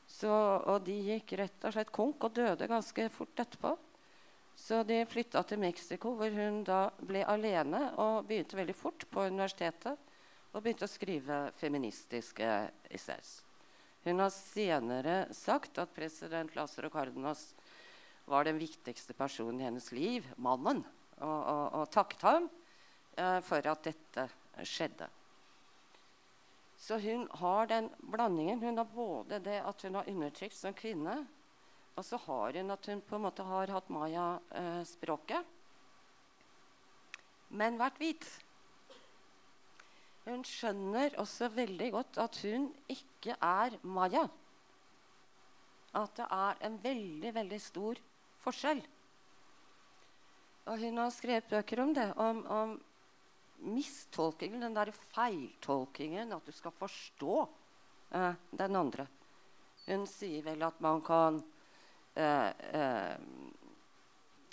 [0.08, 3.74] Så, og de gikk rett og slett konk og døde ganske fort etterpå.
[4.58, 9.28] Så de flytta til Mexico, hvor hun da ble alene og begynte veldig fort på
[9.28, 10.00] universitetet
[10.50, 12.48] og begynte å skrive feministiske
[12.88, 13.36] essays.
[14.08, 17.52] Hun har senere sagt at president Lazaro Cardenas
[18.28, 20.82] var den viktigste personen i hennes liv, mannen,
[21.20, 22.48] og, og, og takket ham
[23.18, 24.28] eh, for at dette
[24.66, 25.08] skjedde.
[26.78, 28.62] Så hun har den blandingen.
[28.62, 31.20] Hun har både det at hun har undertrykt som kvinne,
[31.98, 35.56] og så har hun at hun på en måte har hatt maya-språket,
[37.58, 38.26] men vært hvit.
[40.28, 44.26] Hun skjønner også veldig godt at hun ikke er maya.
[45.96, 48.00] At det er en veldig, veldig stor
[48.44, 48.82] forskjell.
[50.68, 52.74] Og hun har skrevet bøker om det, om, om
[53.72, 57.38] mistolkingen, den derre feiltolkingen, at du skal forstå
[58.14, 59.08] eh, den andre.
[59.86, 61.40] Hun sier vel at man kan
[62.12, 63.16] eh, eh,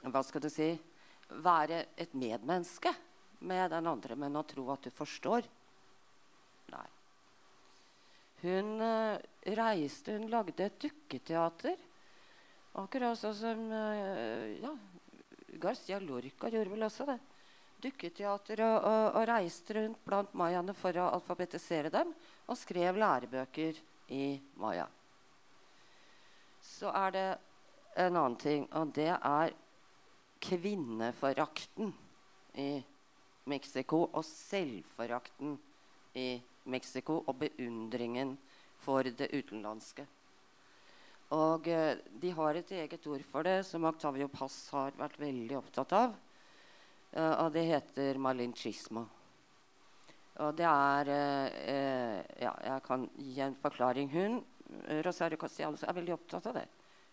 [0.05, 0.69] Hva skal du si
[1.43, 2.93] Være et medmenneske
[3.49, 5.49] med den andre, men å tro at du forstår
[6.71, 6.85] Nei.
[8.45, 9.17] Hun eh,
[9.57, 11.75] reiste Hun lagde et dukketeater.
[12.79, 14.71] Akkurat sånn som eh, ja,
[15.61, 17.19] Garcia Lorca gjorde vel også det
[17.85, 22.13] dukketeater og, og, og, reiste rundt blant mayaene for å alfabetisere dem
[22.47, 23.79] og skrev lærebøker
[24.15, 24.25] i
[24.61, 24.87] maya.
[26.61, 27.27] Så er det
[28.01, 29.53] en annen ting, og det er
[30.45, 31.93] kvinneforakten
[32.59, 32.69] i
[33.49, 35.55] Mexico og selvforakten
[36.17, 36.29] i
[36.71, 38.35] Mexico og beundringen
[38.81, 40.05] for det utenlandske.
[41.33, 45.57] Og eh, De har et eget ord for det, som Octavio Pass har vært veldig
[45.57, 46.13] opptatt av.
[47.15, 49.05] Uh, og det heter malinchismo.
[50.43, 54.09] Og det er uh, Ja, jeg kan gi en forklaring.
[54.11, 54.41] Hun,
[55.05, 56.65] Rosario Castellanos, er veldig opptatt av det.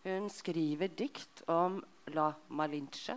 [0.03, 1.79] Hun skriver dikt om
[2.13, 3.15] la malinche.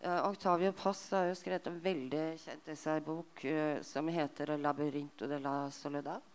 [0.00, 3.42] Octavio Pass har jo skrevet en veldig kjent essaybok
[3.84, 6.29] som heter 'Labyrinto de la Soledad'.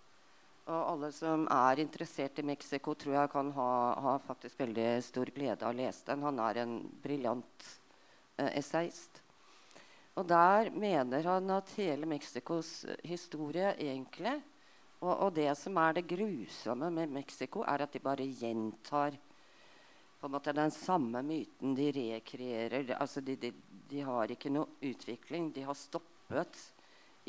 [0.65, 5.29] Og alle som er interessert i Mexico, tror jeg kan ha, ha faktisk veldig stor
[5.35, 6.25] glede av å lese den.
[6.25, 7.67] Han er en briljant
[8.37, 9.21] Eh, essayist.
[10.15, 14.33] Og der mener han at hele Mexicos eh, historie egentlig
[14.99, 19.15] og, og, det som er det grusomme med Mexico, er at de bare gjentar
[20.19, 21.75] på en måte den samme myten.
[21.77, 22.95] De rekreerer.
[22.97, 23.51] Altså de, de,
[23.91, 25.51] de har ikke noe utvikling.
[25.53, 26.59] De har stoppet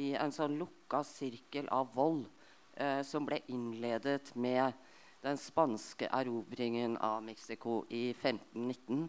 [0.01, 2.25] i en sånn lukka sirkel av vold
[2.76, 4.72] eh, som ble innledet med
[5.24, 9.08] den spanske erobringen av Mexico i 1519.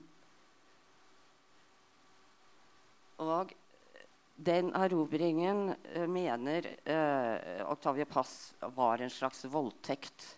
[3.21, 3.53] Og
[4.37, 10.37] den erobringen uh, mener eh, Octavia Pass var en slags voldtekt.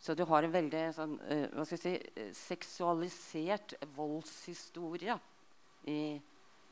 [0.00, 5.18] Så du har en veldig sånn, eh, skal jeg si, seksualisert voldshistorie
[5.90, 6.00] i,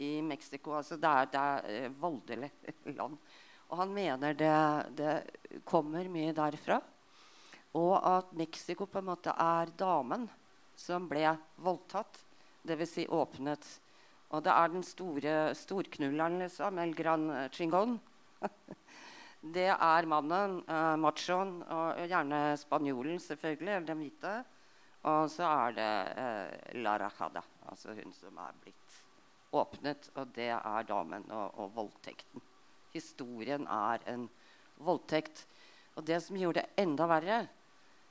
[0.00, 0.78] i Mexico.
[0.78, 2.52] Altså det er, det er voldelig
[2.96, 3.18] land.
[3.68, 4.54] Og han mener det,
[4.96, 6.78] det kommer mye derfra.
[7.76, 10.24] Og at Mexico på en måte er damen
[10.78, 12.24] som ble voldtatt.
[12.68, 12.94] Dvs.
[12.96, 13.66] Si åpnet
[14.28, 16.78] og det er den store storknulleren, liksom.
[16.82, 17.96] El Gran Chingon.
[19.56, 24.34] det er mannen, eh, machoen, og gjerne spanjolen, selvfølgelig, eller den hvite.
[25.08, 29.00] Og så er det eh, La Rajada, altså hun som er blitt
[29.56, 30.10] åpnet.
[30.18, 32.47] Og det er damen og, og voldtekten.
[32.98, 34.26] Historien er en
[34.82, 35.46] voldtekt.
[35.96, 37.38] Og det som gjorde det enda verre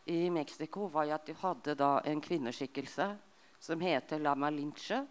[0.08, 3.08] i Mexico, var at de hadde en kvinneskikkelse
[3.60, 5.04] som heter La Malinche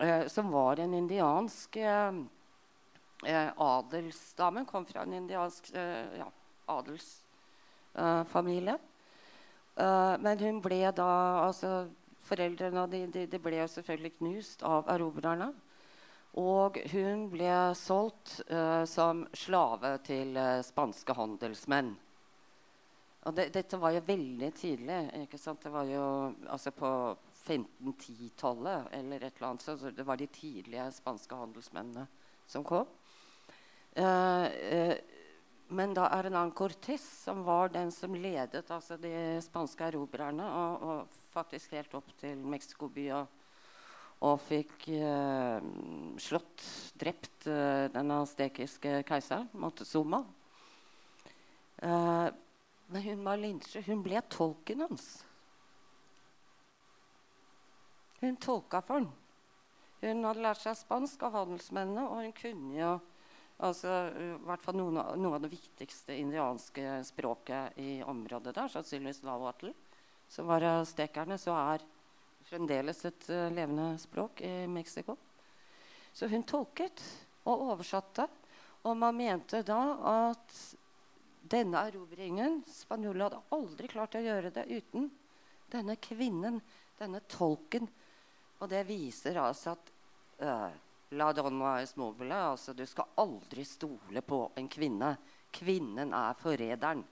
[0.00, 2.12] eh, som var en indiansk eh,
[3.24, 4.64] eh adelsdame.
[4.64, 6.30] Kom fra en indiansk eh, ja,
[6.66, 8.78] adelsfamilie.
[9.76, 10.18] eh.
[10.20, 11.88] Men hun ble da altså
[12.26, 15.52] Foreldrene de, de, de ble selvfølgelig knust av erobrerne.
[16.36, 21.94] Og hun ble solgt uh, som slave til uh, spanske handelsmenn.
[23.26, 24.98] Og det, dette var jo veldig tidlig.
[25.24, 25.64] ikke sant?
[25.64, 26.04] Det var jo
[26.52, 26.90] altså på
[27.46, 29.64] 1510-tallet eller et eller annet.
[29.64, 32.06] Så det var de tidlige spanske handelsmennene
[32.46, 32.86] som kom.
[33.96, 34.46] Uh,
[35.68, 41.16] men da Hernan Cortés, som var den som ledet altså de spanske erobrerne, og, og,
[41.34, 43.35] faktisk helt opp til Mexico by og,
[44.24, 45.60] og fikk eh,
[46.22, 46.64] slått,
[46.96, 50.22] drept eh, den aztekiske keiseren, Montezuma
[51.82, 52.28] eh,
[52.88, 55.08] Men hun Malinche, hun ble tolken hans.
[58.22, 59.10] Hun tolka for ham.
[60.00, 62.92] Hun hadde lært seg spansk av handelsmennene, og hun kunne jo
[63.58, 63.90] altså,
[64.46, 69.74] hvert fall noen av, av det viktigste indianske språket i området der, sannsynligvis lavatel.
[70.28, 71.82] som var stekerne så er
[72.46, 75.16] fremdeles et uh, levende språk i Mexico.
[76.12, 77.02] Så hun tolket
[77.46, 78.26] og oversatte,
[78.86, 79.80] og man mente da
[80.30, 80.56] at
[81.46, 85.10] denne erobringen Spanjolene hadde aldri klart å gjøre det uten
[85.70, 86.60] denne kvinnen,
[86.98, 87.86] denne tolken.
[88.62, 89.92] Og det viser altså at
[90.42, 90.70] uh,
[91.14, 92.34] La donna es mobile.
[92.34, 95.12] Altså, du skal aldri stole på en kvinne.
[95.54, 97.04] Kvinnen er forræderen.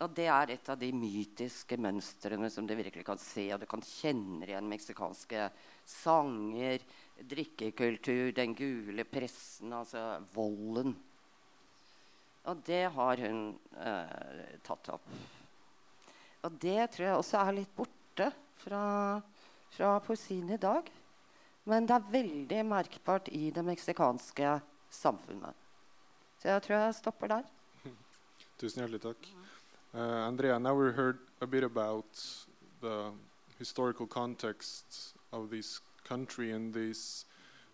[0.00, 3.50] Og det er et av de mytiske mønstrene som du virkelig kan se.
[3.52, 5.50] Og du kan kjenne igjen meksikanske
[5.84, 6.80] sanger,
[7.28, 10.94] drikkekultur, den gule pressen, altså volden.
[12.48, 13.42] Og det har hun
[13.76, 15.12] eh, tatt opp.
[16.48, 18.30] Og det tror jeg også er litt borte
[18.62, 18.84] fra,
[19.76, 20.88] fra poesien i dag.
[21.68, 24.56] Men det er veldig merkbart i det meksikanske
[24.90, 25.68] samfunnet.
[26.40, 27.56] Så jeg tror jeg stopper der.
[28.60, 29.28] Tusen hjertelig takk.
[29.92, 32.06] Uh, Andrea, now we heard a bit about
[32.80, 33.10] the
[33.58, 34.84] historical context
[35.32, 37.24] of this country and this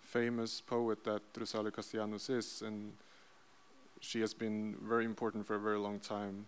[0.00, 2.94] famous poet that Rosario Castellanos is, and
[4.00, 6.46] she has been very important for a very long time.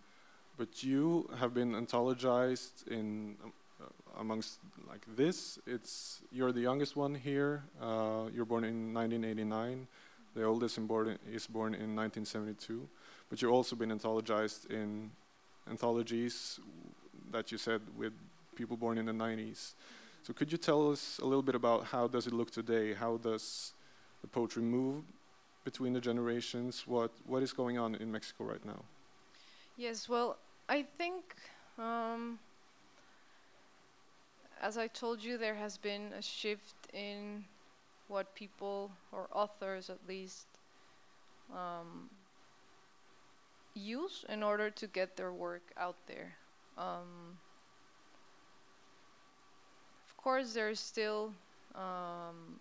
[0.57, 3.85] But you have been anthologized in uh,
[4.19, 5.59] amongst like this.
[5.67, 7.63] It's you're the youngest one here.
[7.79, 9.87] Uh, you're born in 1989.
[10.35, 12.89] The oldest born is born in 1972.
[13.29, 15.11] But you've also been anthologized in
[15.71, 16.61] anthologies
[17.31, 18.13] that you said with
[18.57, 19.75] people born in the 90s.
[20.23, 22.95] So could you tell us a little bit about how does it look today?
[22.95, 23.73] How does
[24.21, 25.05] the poetry move
[25.65, 26.85] between the generations?
[26.87, 28.81] What what is going on in Mexico right now?
[29.77, 30.37] Yes, well,
[30.69, 31.23] I think
[31.79, 32.39] um,
[34.61, 37.45] as I told you, there has been a shift in
[38.09, 40.47] what people, or authors at least,
[41.53, 42.11] um,
[43.79, 46.35] use in order to get their work out there.
[46.77, 47.39] Um,
[50.07, 51.33] of course, there's still
[51.75, 52.59] um,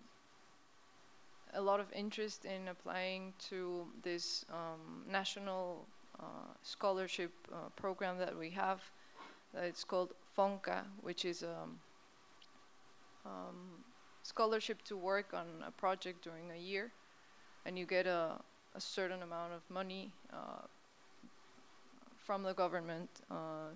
[1.54, 5.86] a lot of interest in applying to this um, national
[6.20, 8.80] uh, scholarship uh, program that we have.
[9.56, 11.78] Uh, it's called FONCA, which is um,
[13.24, 13.84] um,
[14.22, 16.92] scholarship to work on a project during a year,
[17.64, 18.32] and you get a,
[18.74, 20.66] a certain amount of money uh,
[22.28, 23.72] from the government uh,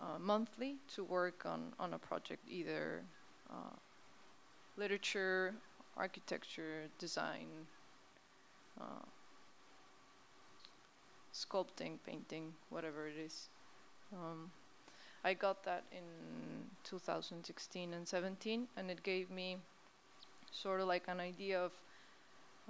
[0.00, 3.02] uh, monthly to work on, on a project, either
[3.50, 3.76] uh,
[4.78, 5.52] literature,
[5.94, 7.48] architecture, design,
[11.34, 13.50] sculpting, painting, whatever it is.
[14.14, 14.50] Um,
[15.22, 16.04] I got that in
[16.84, 19.58] 2016 and 17, and it gave me
[20.50, 21.72] sort of like an idea of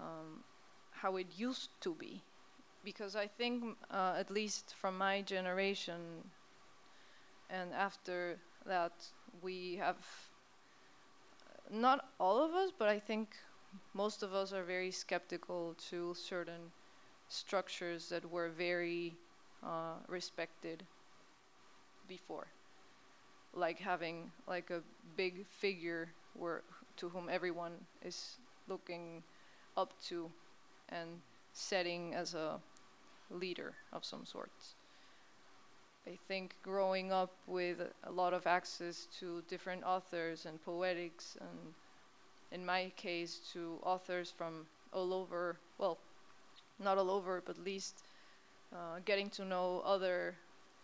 [0.00, 0.42] um,
[0.90, 2.22] how it used to be.
[2.86, 6.30] Because I think, uh, at least from my generation,
[7.50, 8.92] and after that,
[9.42, 9.96] we have
[11.70, 13.36] not all of us, but I think
[13.94, 16.72] most of us are very skeptical to certain
[17.28, 19.16] structures that were very
[19.62, 20.84] uh, respected
[22.06, 22.46] before.
[23.54, 24.82] Like having like a
[25.16, 26.62] big figure where
[26.98, 27.72] to whom everyone
[28.02, 28.36] is
[28.68, 29.22] looking
[29.76, 30.30] up to
[30.90, 31.20] and
[31.52, 32.60] setting as a
[33.30, 34.50] leader of some sort.
[36.06, 41.74] I think growing up with a lot of access to different authors and poetics, and
[42.52, 45.98] in my case, to authors from all over, well,
[46.78, 48.04] not all over, but at least
[48.72, 50.34] uh, getting to know other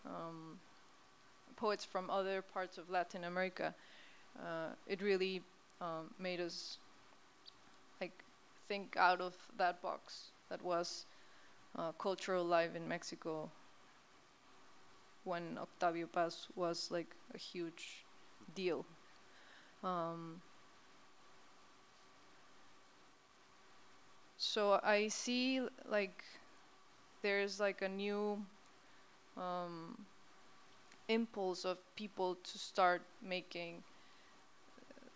[0.04, 0.58] um,
[1.56, 3.74] poets from other parts of Latin America,
[4.40, 5.40] uh, it really
[5.80, 6.78] um, made us
[8.00, 8.24] like
[8.68, 11.06] think out of that box that was
[11.76, 13.50] uh, cultural life in Mexico
[15.24, 18.04] when Octavio Paz was like a huge
[18.54, 18.86] deal.
[19.84, 20.42] Um,
[24.36, 26.24] so I see like
[27.22, 28.44] there's like a new
[29.36, 30.06] um,
[31.08, 33.84] impulse of people to start making
[34.80, 35.06] uh,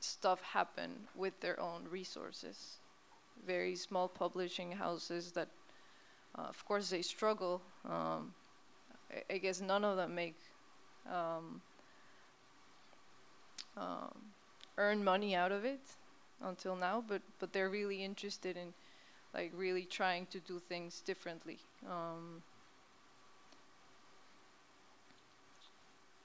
[0.00, 2.80] stuff happen with their own resources.
[3.46, 5.50] Very small publishing houses that,
[6.38, 7.60] uh, of course, they struggle.
[7.84, 8.32] Um,
[9.10, 10.36] I, I guess none of them make
[11.06, 11.60] um,
[13.76, 14.14] um,
[14.76, 15.80] earn money out of it
[16.42, 18.72] until now, but but they're really interested in
[19.34, 21.58] like really trying to do things differently.
[21.88, 22.42] Um,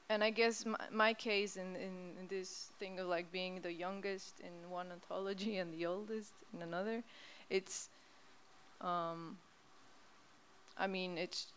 [0.10, 3.72] and I guess my, my case in, in, in this thing of like being the
[3.72, 7.03] youngest in one anthology and the oldest in another,
[7.49, 7.89] it's,
[8.82, 9.38] um,
[10.78, 11.48] I mean, it's,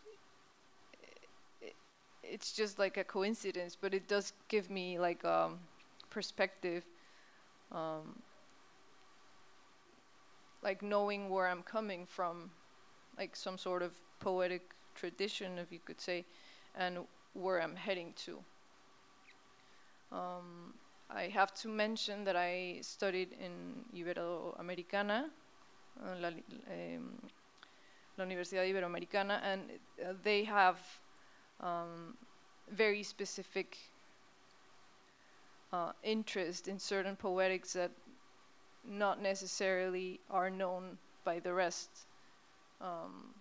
[2.23, 5.59] it's just like a coincidence, but it does give me like um,
[6.11, 6.85] perspective,
[7.73, 8.23] um,
[10.63, 12.51] like knowing where I'm coming from,
[13.17, 14.63] like some sort of poetic
[14.95, 16.25] tradition, if you could say,
[16.77, 16.99] and
[17.35, 18.39] where I'm heading to.
[20.11, 20.75] Um,
[21.11, 25.25] I have to mention that I studied in Iberoamericana,
[26.05, 27.19] uh, la, um,
[28.19, 29.63] la Universidad Iberoamericana, and
[30.23, 30.79] they have
[31.61, 32.17] um,
[32.71, 33.79] very specific
[35.73, 37.91] uh, interest in certain poetics that
[38.85, 41.91] not necessarily are known by the rest
[42.81, 43.35] um,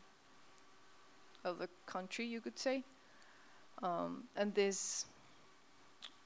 [1.44, 2.84] of the country, you could say.
[3.82, 5.06] Um, and this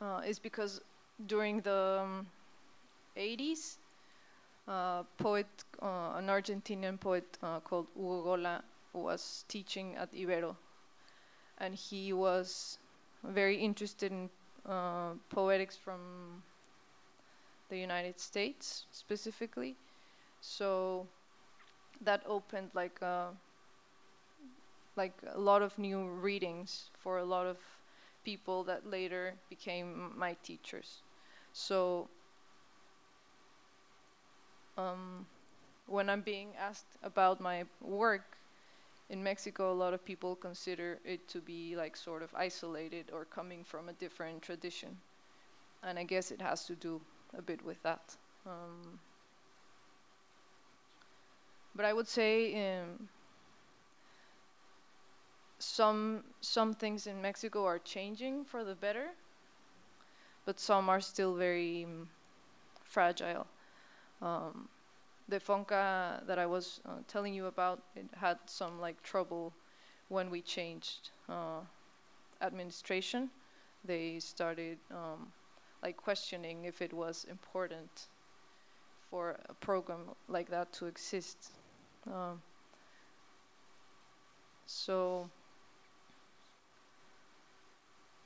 [0.02, 0.82] uh, is because
[1.28, 2.28] during the um,
[3.18, 3.78] 80s,
[4.68, 5.48] uh, poet,
[5.82, 10.56] uh, an Argentinian poet uh, called Hugo Gola was teaching at Ibero,
[11.58, 12.78] and he was
[13.24, 14.30] very interested in
[14.66, 16.44] uh, poetics from
[17.70, 19.76] the United States specifically.
[20.42, 21.08] So
[22.02, 23.34] that opened like a
[24.96, 27.58] like a lot of new readings for a lot of
[28.24, 31.02] people that later became my teachers.
[31.54, 32.10] So
[34.82, 35.26] um,
[35.88, 38.38] when I'm being asked about my work
[39.10, 43.26] in Mexico, a lot of people consider it to be like sort of isolated or
[43.26, 44.98] coming from a different tradition.
[45.84, 47.02] And I guess it has to do
[47.38, 48.16] a bit with that.
[48.46, 49.00] Um,
[51.76, 53.10] but I would say um,
[55.60, 59.12] some some things in Mexico are changing for the better,
[60.46, 62.10] but some are still very um,
[62.84, 63.48] fragile.
[64.22, 64.70] Um,
[65.28, 69.54] the Fonca that I was uh, telling you about, it had some like trouble
[70.10, 71.62] when we changed uh,
[72.42, 73.30] administration.
[73.86, 75.28] They started um,
[75.82, 78.08] like questioning if it was important
[79.10, 81.52] for a program like that to exist.
[82.08, 82.42] Um,
[84.66, 85.30] so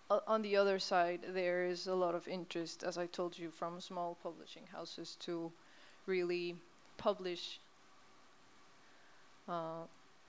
[0.10, 3.50] uh, on the other side, there is a lot of interest, as I told you,
[3.50, 5.52] from small publishing houses to
[6.08, 6.56] really
[6.97, 7.60] publish
[9.47, 9.86] uh,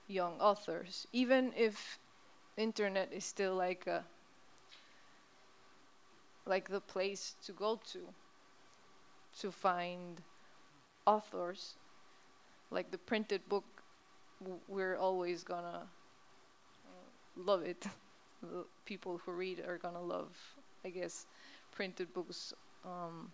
[0.07, 1.99] young authors, even if
[2.57, 4.05] internet is still like a
[6.45, 7.99] like the place to go to
[9.39, 10.21] to find
[11.05, 11.75] authors
[12.71, 13.65] like the printed book
[14.67, 15.87] we're always gonna
[16.85, 17.87] uh, love it.
[18.41, 20.35] The people who read are gonna love
[20.85, 21.25] i guess
[21.71, 22.53] printed books
[22.85, 23.31] um,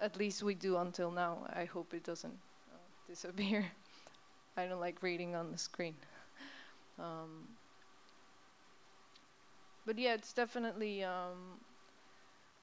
[0.00, 2.38] at least we do until now i hope it doesn't
[2.72, 2.78] uh,
[3.08, 3.66] disappear
[4.56, 5.94] i don't like reading on the screen
[6.98, 7.46] um,
[9.86, 11.04] but yeah, it's definitely.
[11.04, 11.60] Um,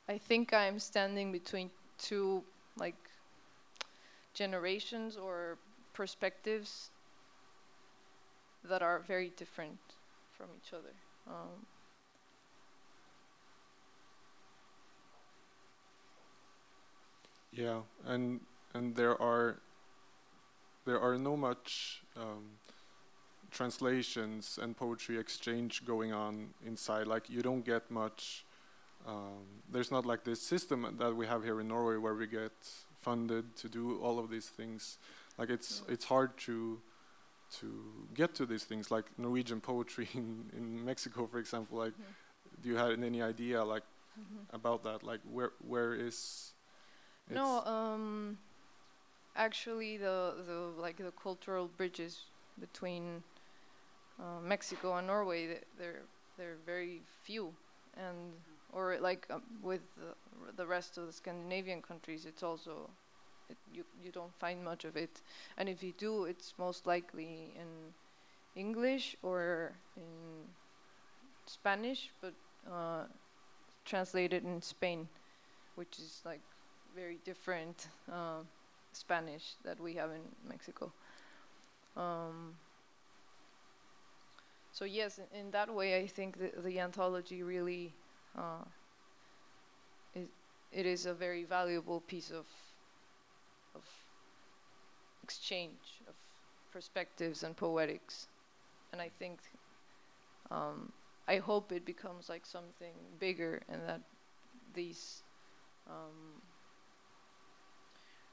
[0.10, 2.44] I think I'm standing between two
[2.78, 3.10] like
[4.34, 5.58] generations or
[5.94, 6.90] perspectives
[8.64, 9.80] that are very different
[10.38, 10.94] from each other.
[11.28, 11.66] Um,
[17.56, 18.40] yeah, and
[18.74, 19.60] and there are
[20.86, 22.44] there are no much um,
[23.52, 27.08] translations and poetry exchange going on inside.
[27.08, 28.46] Like you don't get much.
[29.08, 32.54] Um, there's not like this system that we have here in Norway where we get
[33.02, 34.98] funded to do all of these things.
[35.38, 36.80] Like it's it's hard to
[37.60, 37.68] to
[38.14, 41.78] get to these things like Norwegian poetry in, in Mexico, for example.
[41.78, 42.64] Like, mm -hmm.
[42.64, 43.86] do you have any idea like
[44.18, 44.56] mm -hmm.
[44.56, 45.04] about that?
[45.04, 46.53] Like, where where is?
[47.30, 47.64] No.
[47.66, 48.38] Um,
[49.36, 52.26] actually the the like the cultural bridges
[52.60, 53.24] between
[54.20, 56.04] uh, Mexico and Norway th- they're
[56.38, 57.54] they're very few
[57.96, 58.34] and
[58.72, 60.16] or like um, with the,
[60.56, 62.90] the rest of the Scandinavian countries it's also
[63.50, 65.22] it, you you don't find much of it
[65.58, 67.94] and if you do it's most likely in
[68.56, 70.48] English or in
[71.46, 72.34] Spanish but
[72.70, 73.06] uh,
[73.86, 75.10] translated in Spain
[75.76, 76.42] which is like
[76.96, 78.42] very different uh,
[78.94, 80.94] Spanish that we have in Mexico.
[81.96, 82.56] Um,
[84.72, 87.96] so yes, in, that way, I think the, the anthology really
[88.38, 88.64] uh,
[90.16, 90.30] is
[90.72, 92.48] it is a very valuable piece of
[93.76, 93.86] of
[95.24, 96.16] exchange of
[96.72, 98.28] perspectives and poetics,
[98.94, 99.42] and I think
[100.52, 100.92] um,
[101.28, 104.02] I hope it becomes like something bigger, and that
[104.74, 105.24] these
[105.88, 106.42] um,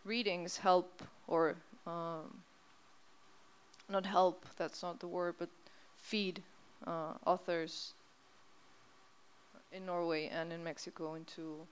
[0.05, 2.43] readings help or um,
[3.89, 5.49] not help that's not the word but
[5.97, 6.43] feed
[6.87, 7.93] uh, authors
[9.73, 11.67] in Norway and in Mexico into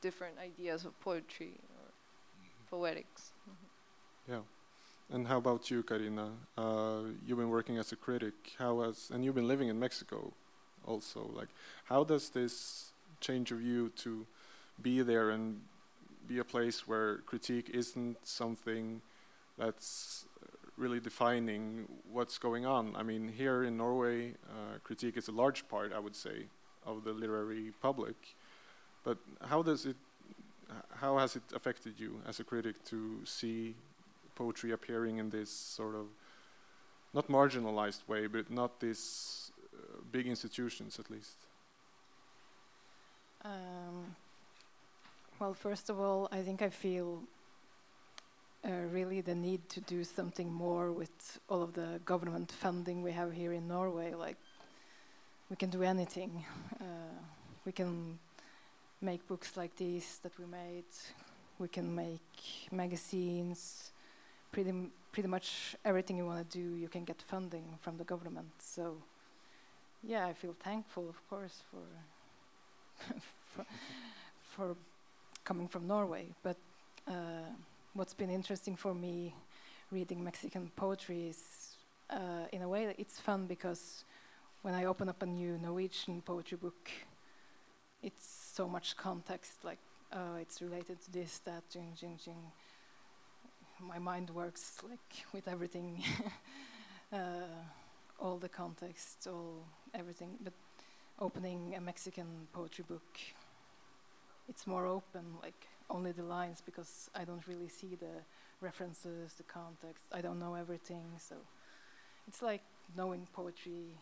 [0.00, 1.90] different ideas of poetry or
[2.70, 3.32] poetics.
[4.28, 4.40] Yeah.
[5.12, 6.32] And how about you, Karina?
[6.58, 8.34] Uh, you've been working as a critic.
[8.58, 10.32] How has and you've been living in Mexico,
[10.84, 11.30] also.
[11.32, 11.48] Like,
[11.84, 14.26] how does this change of you to
[14.82, 15.60] be there and
[16.28, 19.00] be a place where critique isn't something
[19.58, 20.26] that's
[20.76, 22.94] really defining what's going on?
[22.96, 26.46] I mean, here in Norway, uh, critique is a large part, I would say,
[26.84, 28.16] of the literary public.
[29.04, 29.96] But how does it?
[30.96, 33.76] How has it affected you as a critic to see
[34.34, 36.06] poetry appearing in this sort of
[37.14, 41.36] not marginalized way, but not these uh, big institutions at least?
[43.44, 44.16] Um,
[45.38, 47.22] well, first of all, I think I feel
[48.64, 53.12] uh, really the need to do something more with all of the government funding we
[53.12, 54.14] have here in Norway.
[54.14, 54.36] Like,
[55.50, 56.44] we can do anything.
[56.80, 57.18] Uh,
[57.66, 58.18] we can
[59.02, 60.84] make books like these that we made.
[61.58, 63.92] We can make magazines.
[64.52, 64.72] Pretty,
[65.12, 68.52] pretty much everything you want to do, you can get funding from the government.
[68.58, 68.96] So,
[70.02, 71.84] yeah, I feel thankful, of course, for
[73.54, 73.66] for,
[74.54, 74.76] for
[75.46, 76.26] coming from Norway.
[76.42, 76.56] But
[77.08, 77.48] uh,
[77.94, 79.32] what's been interesting for me
[79.92, 81.76] reading Mexican poetry is,
[82.10, 84.04] uh, in a way, it's fun because
[84.62, 86.90] when I open up a new Norwegian poetry book,
[88.02, 89.64] it's so much context.
[89.64, 89.78] Like,
[90.12, 92.42] uh, it's related to this, that, jing, jing, jing.
[93.80, 96.02] My mind works like with everything,
[97.12, 97.18] uh,
[98.18, 99.62] all the context, all
[99.94, 100.30] everything.
[100.42, 100.54] But
[101.20, 103.20] opening a Mexican poetry book,
[104.48, 108.22] it's more open, like only the lines, because I don't really see the
[108.60, 110.04] references, the context.
[110.12, 111.36] I don't know everything, so
[112.26, 112.62] it's like
[112.96, 113.98] knowing poetry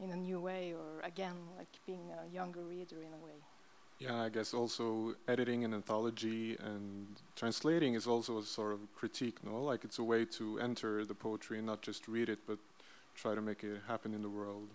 [0.00, 3.38] in a new way, or again, like being a younger reader in a way.
[4.00, 7.06] Yeah, I guess also editing an anthology and
[7.36, 9.62] translating is also a sort of critique, no?
[9.62, 12.58] Like it's a way to enter the poetry and not just read it, but
[13.14, 14.68] try to make it happen in the world.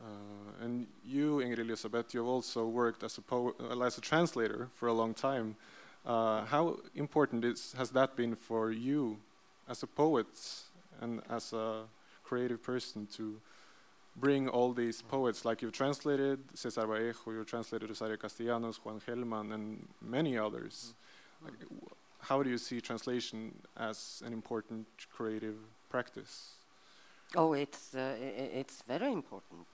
[0.00, 4.88] Uh, and you, Ingrid Elisabeth, you've also worked as a uh, as a translator for
[4.88, 5.56] a long time.
[6.04, 9.18] Uh, how important is, has that been for you,
[9.68, 10.26] as a poet
[11.00, 11.82] and as a
[12.22, 13.40] creative person, to
[14.16, 19.52] bring all these poets, like you've translated Cesar Vallejo, you've translated Rosario Castellanos, Juan Gelman,
[19.52, 20.94] and many others.
[21.44, 21.54] Like,
[22.20, 25.56] how do you see translation as an important creative
[25.90, 26.55] practice?
[27.36, 29.68] Oh, it's uh, it's very important.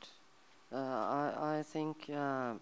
[0.72, 2.10] Uh, I I think.
[2.10, 2.54] Uh,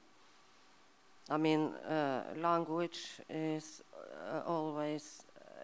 [1.31, 5.23] I mean, uh, language is uh, always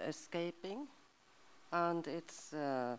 [0.09, 0.87] escaping,
[1.73, 2.97] and it's uh,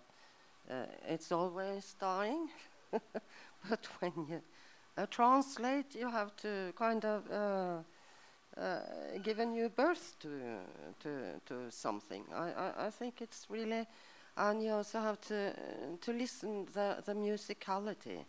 [1.08, 2.50] it's always dying.
[3.70, 4.42] but when you
[5.12, 7.24] translate, you have to kind of
[9.24, 10.30] give a new birth to
[11.00, 11.10] to
[11.46, 12.26] to something.
[12.34, 13.86] I, I, I think it's really
[14.38, 15.54] and you also have to
[16.02, 18.24] to listen the the musicality,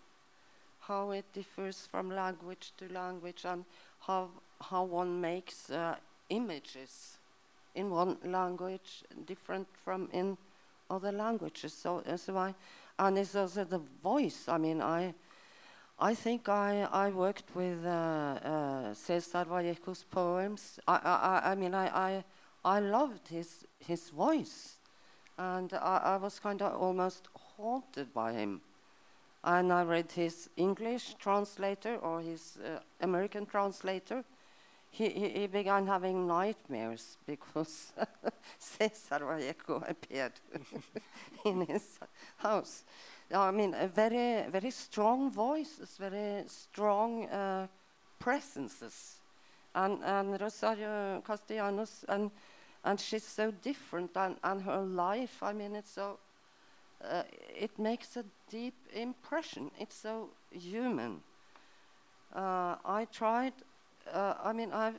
[0.81, 3.65] how it differs from language to language, and
[4.01, 4.31] how
[4.61, 5.97] how one makes uh,
[6.31, 7.19] images
[7.75, 10.37] in one language different from in
[10.91, 11.73] other languages.
[11.75, 12.55] So uh, so
[12.99, 14.49] and it's also the voice.
[14.49, 15.15] I mean I.
[16.01, 20.79] I think I, I worked with uh, uh, Cesar Vallejo's poems.
[20.87, 22.25] I, I, I- I mean, I, I,
[22.65, 24.78] I loved his, his voice
[25.39, 28.61] and I, I was kind of almost haunted by him.
[29.45, 34.25] And I read his English translator or his uh, American translator.
[34.91, 37.93] he, he, he began having nightmares because
[38.59, 40.33] Cesar Vallejo appeared
[41.45, 41.99] in his
[42.39, 42.85] house.
[43.33, 47.67] I mean, a very, very strong voices, very strong uh,
[48.19, 49.17] presences.
[49.75, 52.31] And, and Rosario Castellanos, and,
[52.89, 56.19] and she's so different, and, and her life, I mean, it's so,
[57.05, 57.23] uh,
[57.55, 59.71] it makes a deep impression.
[59.79, 61.21] It's so human.
[62.35, 63.53] Uh, I tried,
[64.11, 64.95] uh, I mean, I,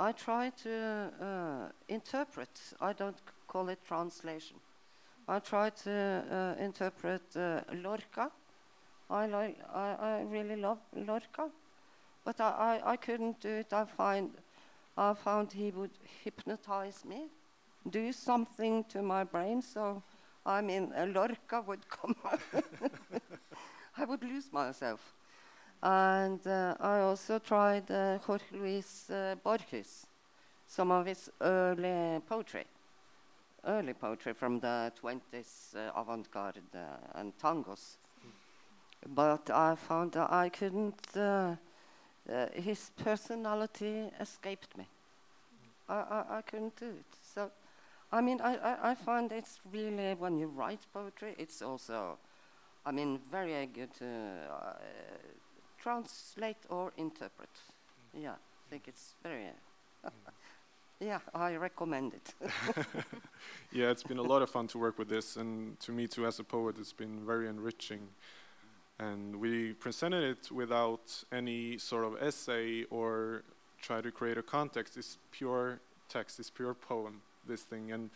[0.00, 2.60] I try to uh, interpret.
[2.80, 4.56] I don't call it translation.
[5.28, 8.32] I try to uh, interpret uh, Lorca.
[9.08, 11.50] I, like, I, I really love Lorca,
[12.24, 13.72] but I, I, I couldn't do it.
[13.72, 14.30] I find
[14.96, 17.28] I found he would hypnotize me,
[17.88, 19.62] do something to my brain.
[19.62, 20.02] So,
[20.44, 22.16] I mean, uh, Lorca would come.
[23.96, 25.14] I would lose myself.
[25.82, 30.06] And uh, I also tried uh, Jorge Luis uh, Borges,
[30.66, 32.66] some of his early poetry,
[33.64, 37.96] early poetry from the 20s, uh, avant-garde uh, and tangos.
[39.06, 41.16] But I found that I couldn't,
[42.28, 44.86] uh, uh, his personality escaped me.
[45.88, 47.16] I, I, I couldn't do it.
[47.34, 47.50] So,
[48.12, 52.18] I mean, I, I, I find it's really, when you write poetry, it's also,
[52.84, 54.72] I mean, very good to uh,
[55.78, 57.50] translate or interpret.
[58.14, 59.46] Yeah, I think it's very.
[61.00, 62.34] yeah, I recommend it.
[63.72, 66.26] Yeah, it's been a lot of fun to work with this, and to me too,
[66.26, 68.00] as a poet, it's been very enriching.
[69.00, 73.42] And we presented it without any sort of essay or
[73.80, 74.98] try to create a context.
[74.98, 75.80] It's pure
[76.10, 77.92] text, it's pure poem, this thing.
[77.92, 78.10] And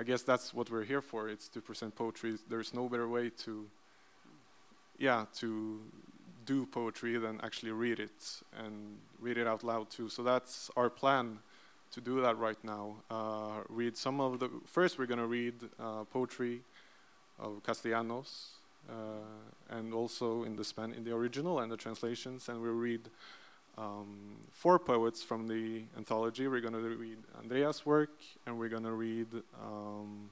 [0.00, 1.28] I guess that's what we're here for.
[1.28, 2.36] It's to present poetry.
[2.48, 3.66] There's no better way to,
[4.98, 5.80] yeah, to
[6.46, 10.08] do poetry than actually read it and read it out loud too.
[10.08, 11.38] So that's our plan
[11.92, 12.96] to do that right now.
[13.08, 14.50] Uh, read some of the.
[14.66, 16.62] First, we're going to read uh, poetry
[17.38, 18.48] of Castellanos,
[19.70, 23.08] and also in the span in the original and the translations, and we'll read
[23.78, 26.46] um, four poets from the anthology.
[26.46, 28.12] We're going to read Andrea's work,
[28.46, 29.28] and we're going to read
[29.60, 30.30] um,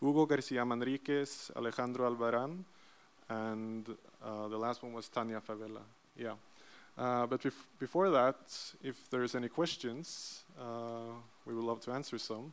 [0.00, 2.64] Hugo Garcia Manriquez, Alejandro Albaran,
[3.28, 3.88] and
[4.22, 5.82] uh, the last one was Tania Favela.
[6.16, 6.34] Yeah.
[6.98, 8.36] Uh, but bef- before that,
[8.82, 11.12] if there's any questions, uh,
[11.44, 12.52] we would love to answer some.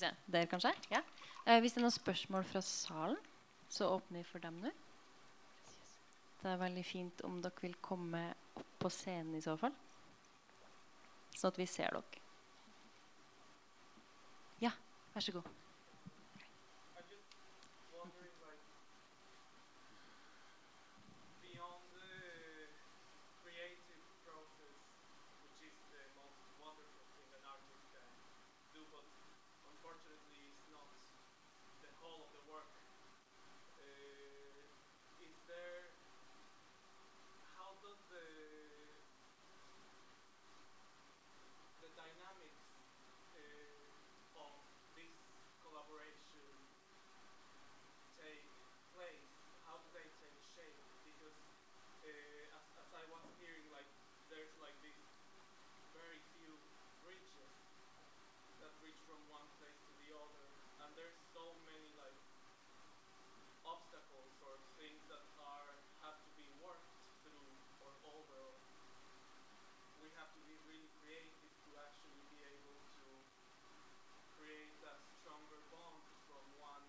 [0.00, 0.32] Skal vi se.
[0.32, 0.70] Der, kanskje?
[0.90, 1.02] Ja.
[1.44, 3.18] Eh, hvis det er noen spørsmål fra salen,
[3.68, 4.70] så åpner vi for dem nå.
[6.40, 8.22] Det er veldig fint om dere vil komme
[8.56, 9.74] opp på scenen i så fall.
[11.36, 12.22] Sånn at vi ser dere.
[14.64, 14.72] Ja,
[15.12, 15.59] vær så god.
[59.10, 60.46] From one place to the other,
[60.86, 62.14] and there's so many like
[63.66, 66.94] obstacles or things that are have to be worked
[67.26, 67.50] through
[67.82, 68.54] or over.
[69.98, 73.06] We have to be really creative to actually be able to
[74.38, 76.86] create that stronger bond from one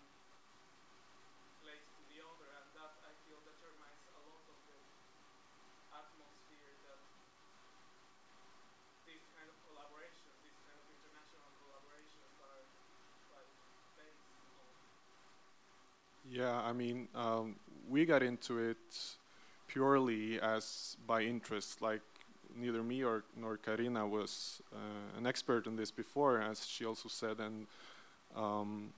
[1.58, 4.78] place to the other, and that I feel determines a lot of the
[5.90, 7.02] atmosphere that
[9.06, 12.62] these kind of collaborations, these kind of international collaborations are
[13.34, 13.50] like
[13.98, 14.70] based on.
[16.28, 17.56] Yeah, I mean, um,
[17.88, 18.76] we got into it
[19.66, 21.82] purely as by interest.
[21.82, 22.02] Like
[22.56, 27.08] neither me or nor Karina was uh, an expert in this before, as she also
[27.08, 27.66] said, and
[28.36, 28.92] um,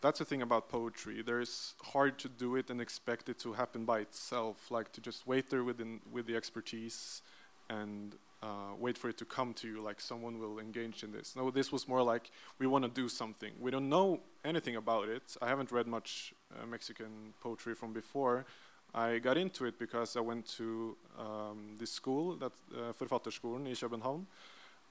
[0.00, 1.22] that's the thing about poetry.
[1.22, 5.26] There's hard to do it and expect it to happen by itself, like to just
[5.26, 7.22] wait there within with the expertise
[7.70, 11.34] and uh, wait for it to come to you, like someone will engage in this.
[11.36, 13.52] No, this was more like we want to do something.
[13.60, 15.36] We don't know anything about it.
[15.40, 18.44] I haven't read much uh, Mexican poetry from before.
[18.94, 23.74] I got into it because I went to um, this school, that uh, Forfatterskolen i
[23.74, 24.26] København,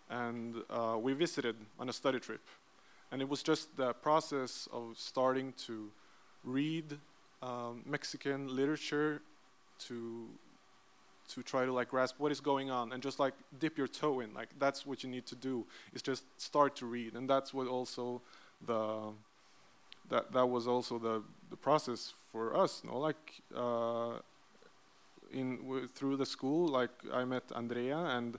[0.10, 2.42] and uh, we visited on a study trip.
[3.12, 5.90] And it was just the process of starting to
[6.44, 6.98] read
[7.42, 9.22] um, Mexican literature
[9.88, 10.28] to
[11.30, 14.20] to try to like grasp what is going on and just like dip your toe
[14.20, 14.34] in.
[14.34, 15.66] Like that's what you need to do.
[15.94, 18.22] Is just start to read, and that's what also
[18.66, 19.14] the
[20.10, 22.82] that that was also the the process for us.
[22.84, 24.20] No, like uh,
[25.32, 28.38] in through the school, like I met Andrea and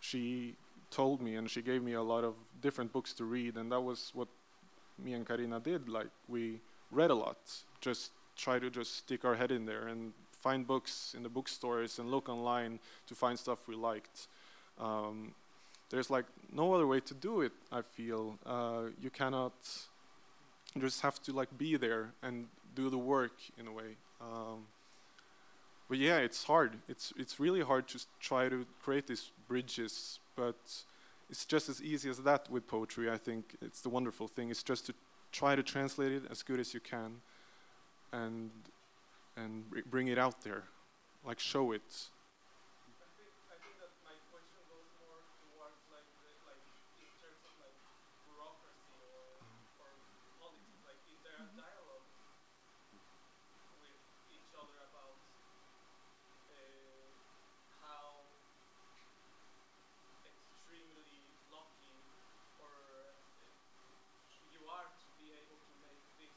[0.00, 0.54] she
[0.90, 3.80] told me and she gave me a lot of different books to read, and that
[3.80, 4.28] was what
[4.98, 5.88] me and Karina did.
[5.88, 6.60] Like we
[6.90, 7.38] read a lot,
[7.80, 10.12] just try to just stick our head in there and
[10.44, 14.28] find books in the bookstores and look online to find stuff we liked.
[14.78, 15.32] Um,
[15.90, 17.52] there's like no other way to do it.
[17.72, 19.54] I feel uh, you cannot
[20.74, 23.96] you just have to like be there and do the work in a way.
[24.20, 24.66] Um,
[25.88, 26.78] but yeah, it's hard.
[26.88, 30.56] It's it's really hard to try to create these bridges, but
[31.30, 33.10] it's just as easy as that with poetry.
[33.10, 34.50] I think it's the wonderful thing.
[34.50, 34.94] It's just to
[35.32, 37.20] try to translate it as good as you can,
[38.12, 38.50] and
[39.36, 40.64] and br- bring it out there,
[41.26, 41.82] like show it.
[43.00, 46.64] I think I think that my question goes more towards like the, like
[47.00, 47.76] in terms of like
[48.26, 49.38] bureaucracy or
[49.80, 49.90] or
[50.40, 50.80] politics.
[50.86, 52.08] Like, is there a dialogue
[53.80, 53.98] with
[54.32, 55.16] each other about
[56.50, 57.10] uh,
[57.82, 58.24] how
[60.26, 61.96] extremely lucky
[62.58, 63.14] or uh,
[64.52, 66.34] you are to be able to make this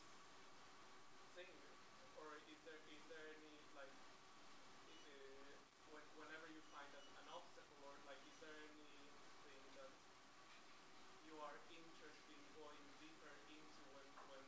[1.36, 1.54] thing,
[2.20, 3.94] or is there is there any like
[4.88, 5.50] uh,
[5.94, 9.94] when, whenever you find an, an obstacle or like is there anything that
[11.28, 14.46] you are interested in going deeper into when when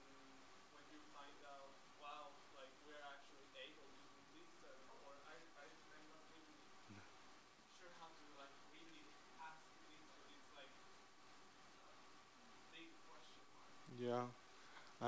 [0.75, 5.35] when you find out wow like we're actually able to do this uh, or I,
[5.59, 5.65] I
[5.95, 6.57] I'm not really
[7.77, 9.03] sure how to like really
[9.39, 11.95] ask this but it's like a
[12.73, 13.71] big question mark.
[13.99, 14.25] Yeah,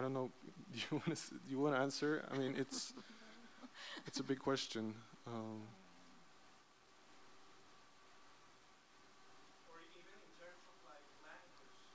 [0.01, 0.31] I don't know.
[0.73, 1.35] Do you want to?
[1.47, 2.25] You answer?
[2.31, 2.93] I mean, it's
[4.07, 4.95] it's a big question.
[5.27, 5.61] Um,
[9.69, 11.85] or even in terms of like language,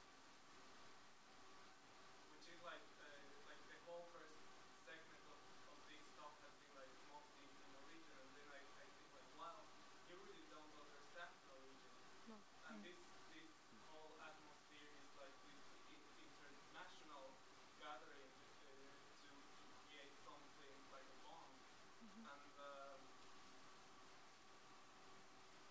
[2.31, 4.39] which is like uh, like the whole first
[4.87, 5.41] segment of,
[5.73, 9.27] of this talk has been like mostly in Norwegian, and then I, I think like
[9.35, 9.67] wow,
[10.07, 11.97] you really don't understand Norwegian,
[12.71, 13.01] and this
[13.33, 13.51] this
[13.91, 17.41] whole atmosphere is like this i- international
[17.81, 18.33] gathering
[18.63, 19.31] uh, to
[19.63, 21.57] to create something like a bond,
[22.25, 22.53] and.
[22.61, 23.01] Um,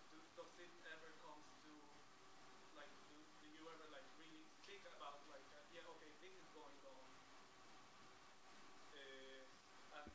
[0.10, 1.72] do, does it ever come to
[2.74, 6.48] like do, do you ever like really think about like uh, yeah okay this is
[6.54, 7.06] going on
[8.94, 9.44] uh,
[10.02, 10.12] and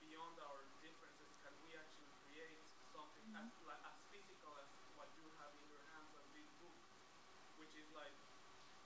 [0.00, 5.26] beyond our differences can we actually create something as like as physical as what you
[5.40, 6.78] have in your hands and this book
[7.56, 8.16] which is like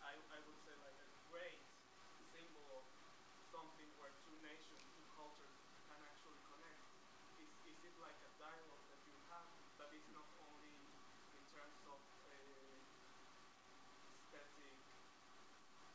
[0.02, 1.62] I, I would say like a great
[2.32, 2.84] symbol of
[3.50, 5.56] something where two nations two cultures
[5.86, 6.82] can actually connect
[7.38, 9.48] is, is it like a dialogue that you have
[9.78, 10.74] but it's not only
[11.32, 12.76] in terms of uh,
[14.06, 14.78] aesthetic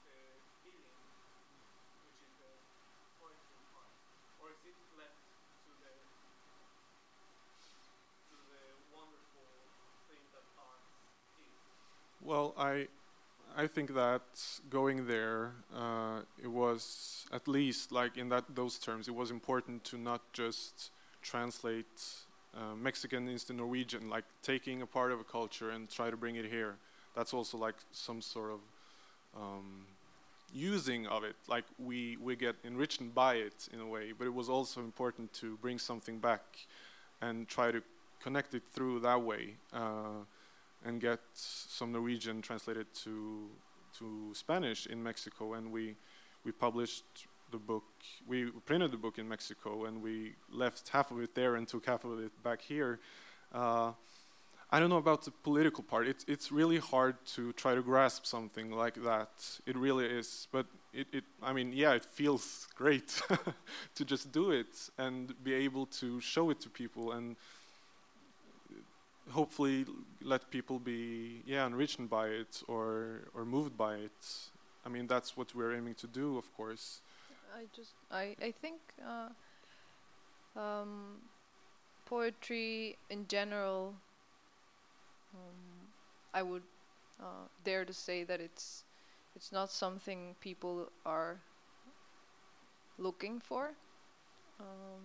[0.05, 0.97] uh, feeling,
[2.01, 2.53] which is the
[3.19, 3.93] poetry part,
[4.39, 5.21] or is it left
[5.65, 5.93] to the
[8.30, 9.71] to the wonderful
[10.07, 10.84] thing that art
[11.39, 11.57] is?
[12.21, 12.88] well, I
[13.68, 14.22] I think that
[14.70, 19.84] going there, uh, it was at least like in that those terms, it was important
[19.91, 20.91] to not just
[21.22, 22.01] translate
[22.55, 26.38] uh, Mexican into Norwegian, like taking a part of a culture and try to bring
[26.38, 26.76] it here.
[27.13, 28.59] That's also like some sort of
[29.36, 29.86] um,
[30.53, 34.13] using of it, like we we get enriched by it in a way.
[34.18, 36.45] But it was also important to bring something back
[37.22, 37.82] and try to
[38.24, 39.55] connect it through that way.
[39.74, 40.24] Uh,
[40.86, 43.49] and get some Norwegian translated to
[43.99, 45.95] to Spanish in Mexico, and we
[46.43, 47.05] we published
[47.51, 47.86] the book.
[48.28, 51.86] We printed the book in Mexico, and we left half of it there and took
[51.86, 52.99] half of it back here.
[53.53, 53.91] Uh,
[54.69, 56.07] I don't know about the political part.
[56.07, 59.30] It's it's really hard to try to grasp something like that.
[59.65, 60.47] It really is.
[60.51, 63.21] But it, it I mean, yeah, it feels great
[63.95, 67.38] to just do it and be able to show it to people and
[69.30, 69.86] hopefully
[70.28, 74.49] let people be yeah enriched by it or or moved by it.
[74.86, 77.01] I mean that's what we're aiming to do, of course.
[77.55, 79.30] I just I I think uh,
[80.59, 81.21] um,
[82.05, 83.93] poetry in general.
[85.34, 85.88] Um,
[86.34, 86.63] I would
[87.19, 88.84] uh, dare to say that it's
[89.36, 91.38] it's not something people are
[92.97, 93.71] looking for.
[94.59, 95.03] Um,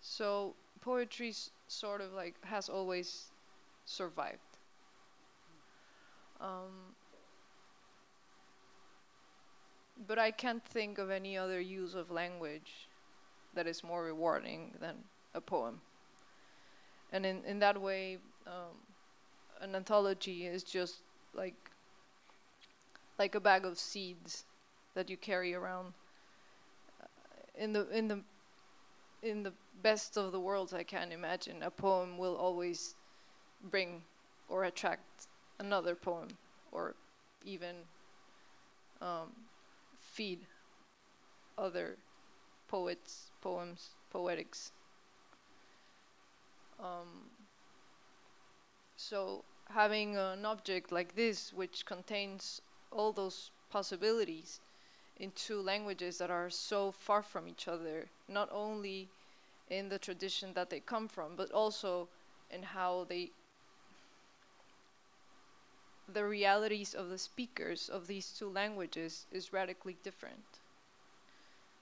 [0.00, 1.34] so poetry
[1.68, 3.30] sort of like has always
[3.84, 4.40] survived.
[6.40, 6.94] Um,
[10.06, 12.88] but I can't think of any other use of language
[13.54, 14.96] that is more rewarding than
[15.34, 15.80] a poem.
[17.12, 18.74] And in, in that way, um,
[19.60, 20.96] an anthology is just
[21.34, 21.54] like
[23.18, 24.44] like a bag of seeds
[24.94, 25.92] that you carry around.
[27.00, 27.06] Uh,
[27.56, 28.20] in the in the
[29.22, 32.94] in the best of the worlds I can imagine, a poem will always
[33.70, 34.02] bring
[34.48, 36.28] or attract another poem,
[36.72, 36.94] or
[37.44, 37.76] even
[39.00, 39.32] um,
[40.00, 40.40] feed
[41.56, 41.96] other
[42.68, 44.72] poets, poems, poetics.
[46.80, 47.30] Um,
[48.96, 52.60] so having an object like this, which contains
[52.90, 54.60] all those possibilities
[55.18, 59.08] in two languages that are so far from each other, not only
[59.70, 62.08] in the tradition that they come from, but also
[62.50, 63.30] in how they
[66.08, 70.60] the realities of the speakers of these two languages is radically different.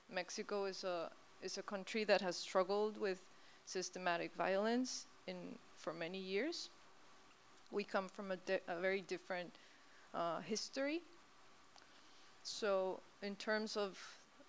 [0.08, 1.10] Mexico is a
[1.40, 3.20] is a country that has struggled with
[3.64, 6.70] systematic violence in for many years.
[7.72, 9.58] We come from a, a very different
[10.14, 11.02] uh, history.
[12.42, 13.98] So, in terms of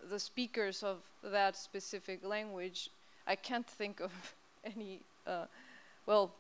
[0.01, 2.89] the speakers of that specific language,
[3.27, 4.11] I can't think of
[4.63, 5.01] any.
[5.25, 5.45] Uh,
[6.05, 6.35] well,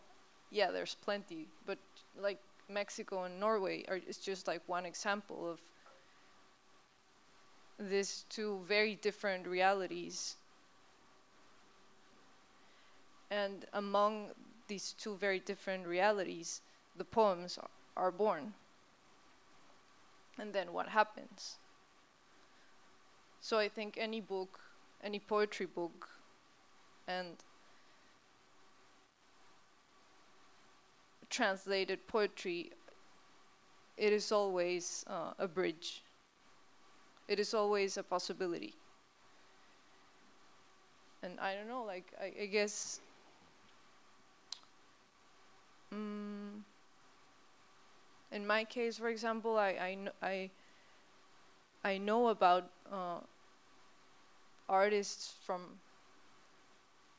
[0.51, 1.79] yeah, there's plenty, but
[2.17, 2.39] like
[2.73, 5.61] Mexico and Norway are it's just like one example of
[7.79, 10.35] these two very different realities.
[13.31, 14.29] And among
[14.67, 16.61] these two very different realities,
[16.97, 18.53] the poems are, are born.
[20.37, 21.57] And then what happens?
[23.41, 24.59] So I think any book,
[25.03, 26.09] any poetry book,
[27.07, 27.35] and
[31.33, 32.71] translated poetry,
[33.97, 36.03] it is always uh, a bridge.
[37.27, 38.75] It is always a possibility.
[41.23, 42.99] And I don't know, like, I, I guess.
[45.93, 46.63] Mm,
[48.31, 50.49] in my case, for example, I, I, I,
[51.83, 53.19] I know about uh,
[54.67, 55.79] artists from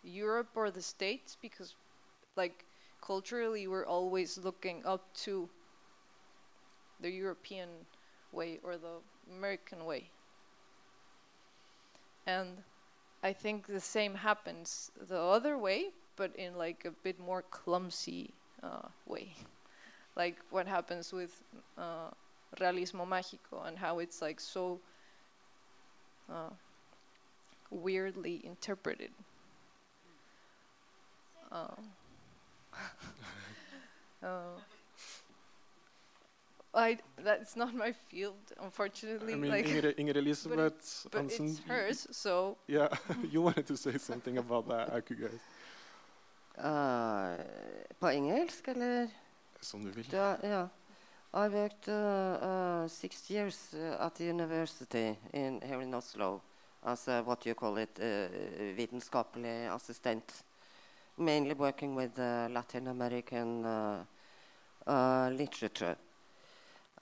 [0.03, 1.75] Europe or the States because,
[2.37, 2.65] like,
[3.05, 5.49] culturally we're always looking up to
[7.01, 7.69] the European
[8.33, 8.97] way or the
[9.37, 10.05] American way.
[12.27, 12.49] And
[13.23, 18.31] I think the same happens the other way, but in like a bit more clumsy
[18.63, 19.35] uh, way.
[20.17, 21.43] like what happens with
[21.77, 22.11] uh,
[22.61, 24.79] Realismo Mágico and how it's like so
[26.31, 26.51] uh,
[27.71, 29.11] weirdly interpreted.
[31.53, 31.93] Um,
[34.23, 34.27] uh,
[36.75, 39.33] I that's not my field, unfortunately.
[39.33, 41.47] I mean, like, Ingrid, Ingrid Elisabeth but Hansen.
[41.47, 42.89] it's hers, so Yeah,
[43.31, 45.41] you wanted to say something about that, Aku guys.
[46.59, 47.37] Uh,
[47.99, 49.09] på engelsk, eller?
[49.61, 50.05] Som du vil.
[50.11, 50.69] Du yeah.
[51.33, 56.41] I worked uh, uh, six years uh, at the university in, here in Oslo
[56.85, 58.29] as a, what you call it, uh,
[58.77, 60.45] vitenskapelig assistent.
[61.17, 64.05] Mainly working with uh, Latin American uh,
[64.87, 65.97] uh, literature.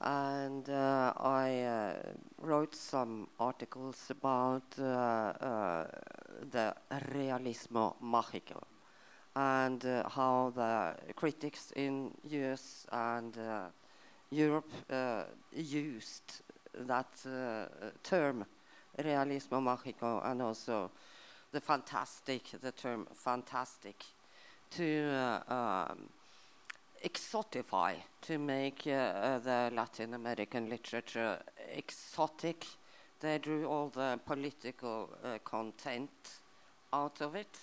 [0.01, 1.95] And I
[2.41, 5.87] wrote some articles about the
[7.13, 8.61] realismo mágico
[9.35, 13.69] and uh, how the critics in US and uh,
[14.31, 16.43] Europe uh, used
[16.75, 17.07] that
[18.03, 18.45] term
[18.99, 20.91] realismo mágico and also
[21.53, 24.05] the fantastic the term fantastic
[24.71, 25.55] to uh,
[25.91, 26.09] um,
[27.05, 31.39] exotify to make uh, uh, the Latin American literature
[31.75, 32.67] exotic.
[33.21, 36.11] They drew all the political uh, content
[36.93, 37.59] out of it.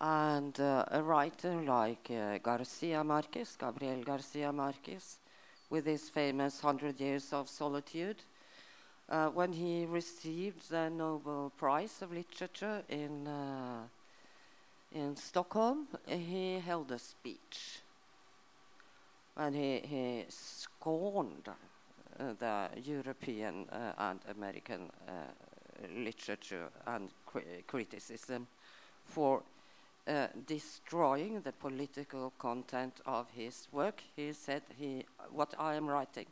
[0.00, 2.10] And uh, a writer like
[2.42, 5.18] Garcia Marquez, Gabriel Garcia Marquez,
[5.70, 8.16] with his famous Hundred Years of Solitude,
[9.08, 13.82] uh, when he received the Nobel Prize of Literature in uh,
[14.92, 17.80] in Stockholm, he held a speech,
[19.36, 25.12] and he he scorned uh, the European uh, and American uh,
[25.96, 28.46] literature and cri- criticism
[29.04, 29.42] for
[30.06, 34.02] uh, destroying the political content of his work.
[34.16, 36.26] He said, he, What I am writing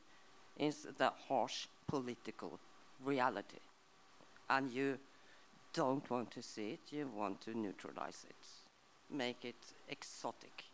[0.59, 2.59] is the harsh political
[3.05, 3.61] reality.
[4.49, 4.99] And you
[5.75, 8.43] don't want to see it, you want to neutralize it,
[9.15, 10.65] make it exotic.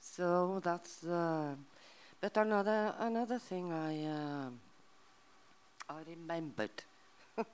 [0.00, 1.04] So that's.
[1.04, 1.54] Uh,
[2.20, 4.50] but another, another thing I, uh,
[5.88, 6.84] I remembered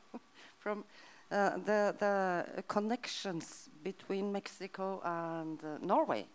[0.59, 0.85] from
[1.31, 6.27] uh, the, the connections between Mexico and uh, Norway.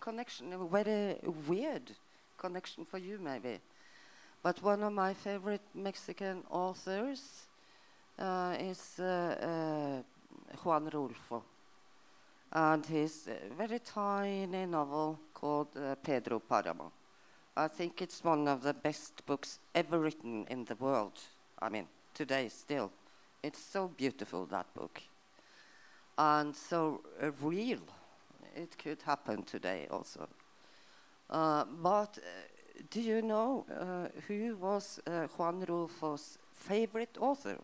[0.00, 1.16] Connection, a very
[1.46, 1.92] weird
[2.38, 3.60] connection for you, maybe.
[4.44, 7.46] But one of my favorite Mexican authors
[8.18, 10.02] uh, is uh,
[10.52, 11.42] uh, Juan Rulfo.
[12.52, 13.26] And his
[13.56, 16.92] very tiny novel called uh, Pedro Paramo.
[17.56, 21.18] I think it's one of the best books ever written in the world.
[21.62, 22.92] I mean, today still.
[23.42, 25.00] It's so beautiful, that book.
[26.18, 27.00] And so
[27.40, 27.80] real.
[28.54, 30.28] It could happen today also.
[31.30, 32.53] Uh, but uh,
[32.90, 37.58] do you know uh, who was uh, Juan Rulfo's favorite author?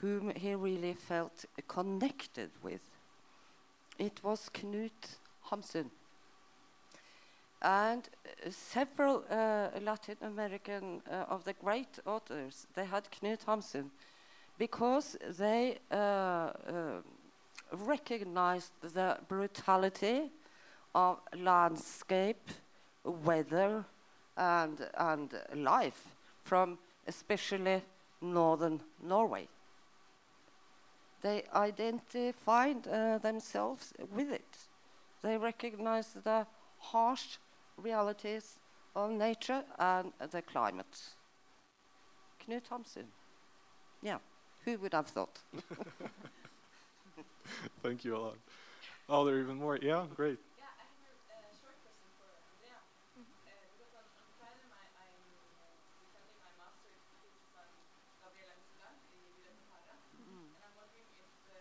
[0.00, 2.82] Whom he really felt connected with?
[3.98, 5.18] It was Knut
[5.50, 5.90] Hamsun.
[7.60, 8.08] And
[8.50, 13.90] several uh, Latin American uh, of the great authors, they had Knut Hamsun
[14.58, 16.50] because they uh,
[17.72, 20.30] recognized the brutality
[20.94, 22.50] of landscape,
[23.08, 23.84] weather,
[24.36, 26.08] and, and life
[26.42, 27.82] from especially
[28.20, 29.48] northern Norway.
[31.20, 34.56] They identified uh, themselves with it.
[35.22, 36.46] They recognized the
[36.78, 37.38] harsh
[37.76, 38.58] realities
[38.94, 41.14] of nature and the climate.
[42.46, 43.06] Knut Hamsun.
[44.02, 44.18] Yeah,
[44.64, 45.40] who would have thought?
[47.82, 48.36] Thank you a lot.
[49.08, 49.78] Oh, there are even more.
[49.80, 50.38] Yeah, great.
[50.60, 52.76] Yeah, I have a uh, short question for Andrea.
[52.76, 57.64] Uh, because on, on Friday, my, I'm uh, defending my master's thesis on
[58.20, 59.96] Gabriela Mistral in Vida Sahara.
[59.96, 61.56] And I'm wondering if uh,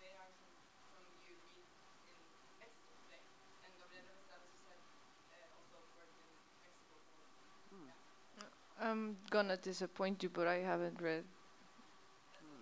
[0.00, 0.56] there are some,
[0.88, 1.68] some you read
[2.08, 2.16] in
[2.56, 3.20] Mexico today.
[3.68, 4.80] And Gabriela Mistral, as you said,
[5.28, 6.32] uh, also worked in
[6.64, 6.96] Mexico.
[7.04, 8.48] For,
[8.80, 11.24] I'm gonna disappoint you, but I haven't read.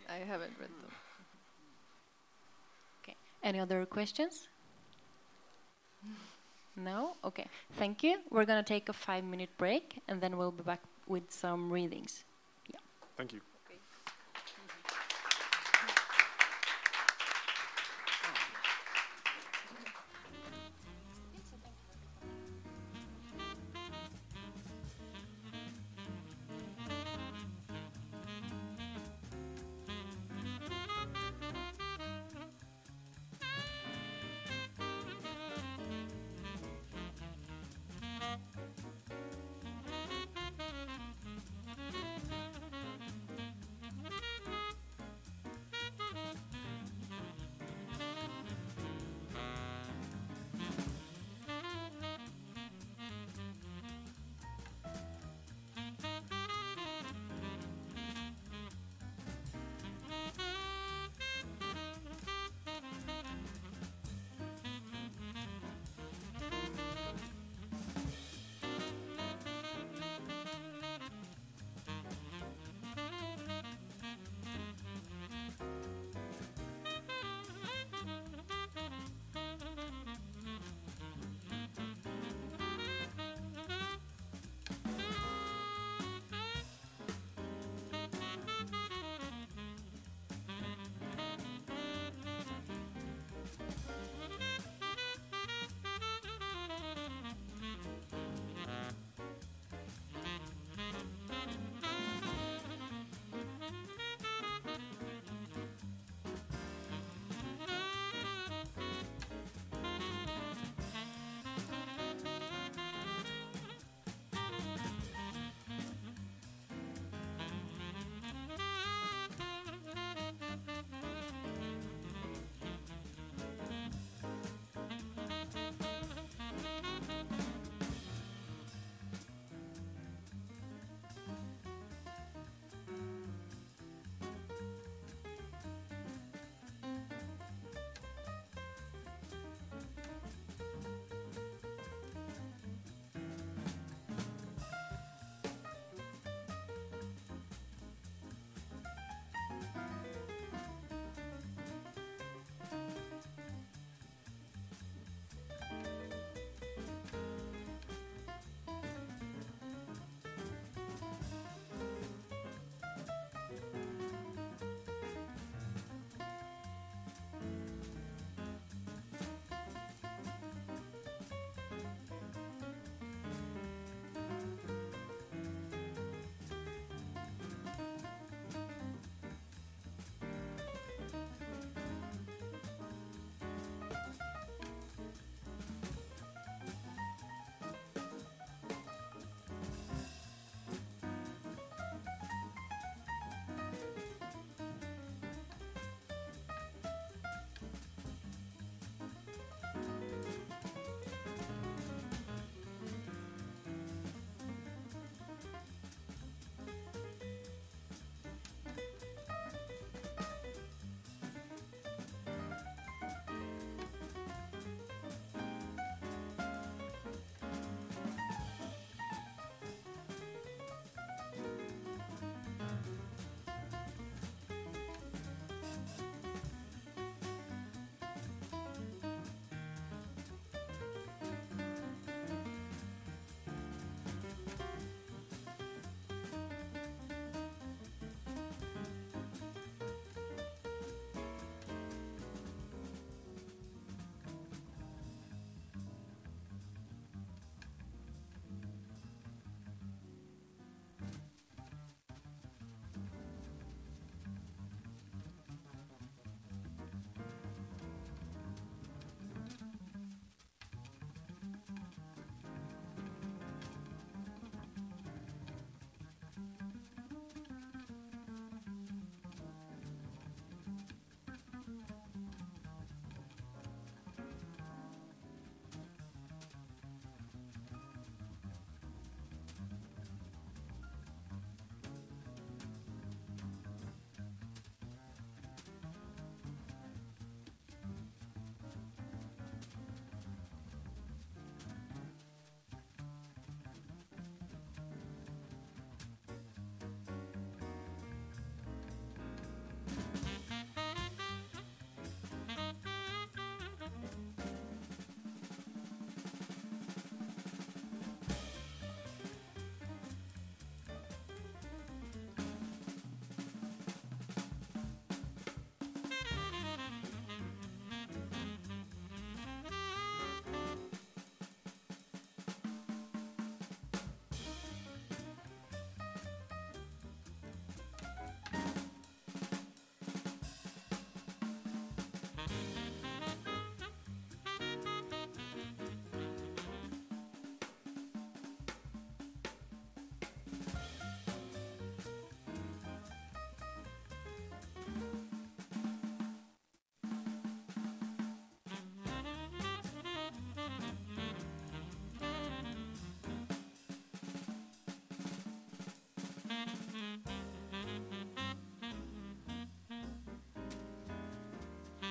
[0.09, 0.93] I haven't read them.
[3.03, 3.17] Okay.
[3.43, 4.49] Any other questions?
[6.77, 7.17] No?
[7.25, 7.47] Okay.
[7.79, 8.19] Thank you.
[8.31, 11.73] We're going to take a five minute break and then we'll be back with some
[11.73, 12.25] readings.
[12.69, 12.81] Yeah.
[13.17, 13.41] Thank you.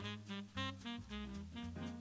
[0.05, 0.19] Thank
[1.77, 1.94] you.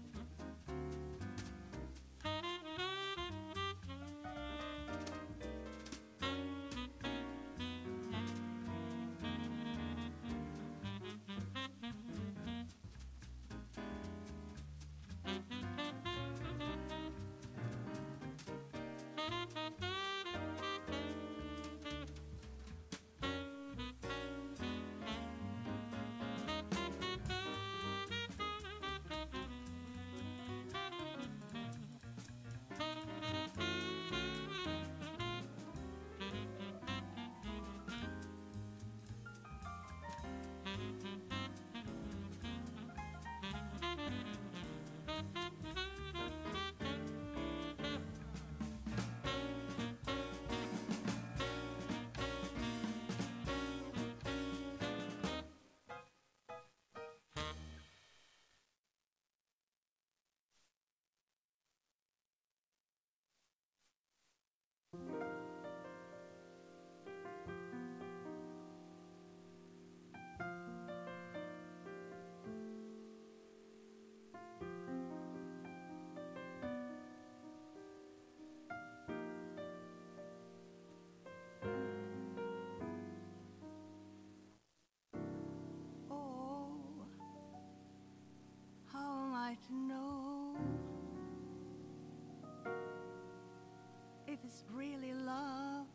[94.55, 95.87] is really love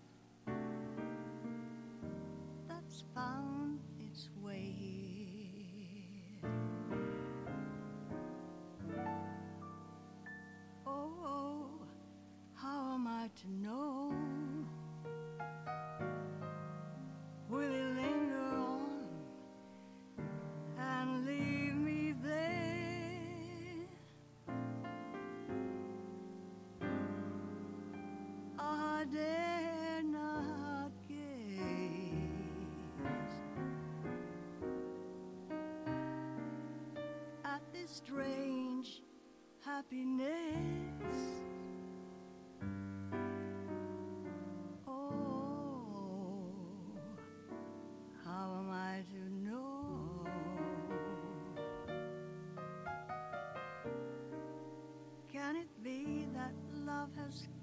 [2.68, 3.59] that's found.
[57.18, 57.59] love has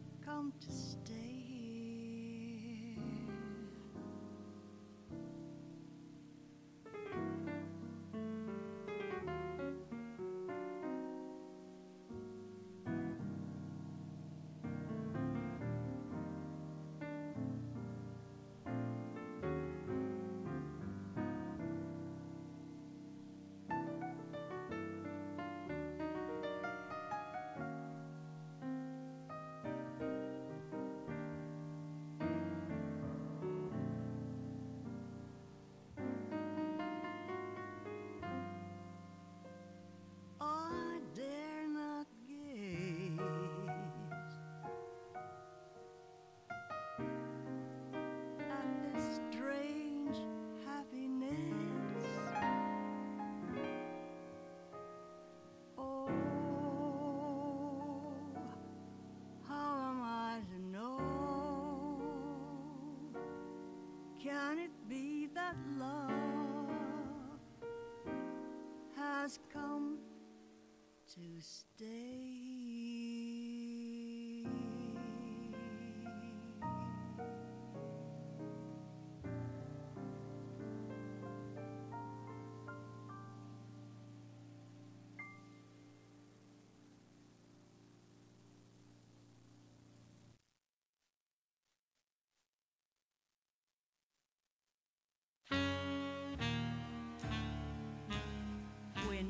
[64.26, 64.75] Yeah.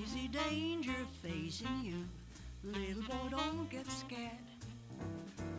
[0.07, 2.05] See danger facing you,
[2.63, 4.31] little boy, don't get scared.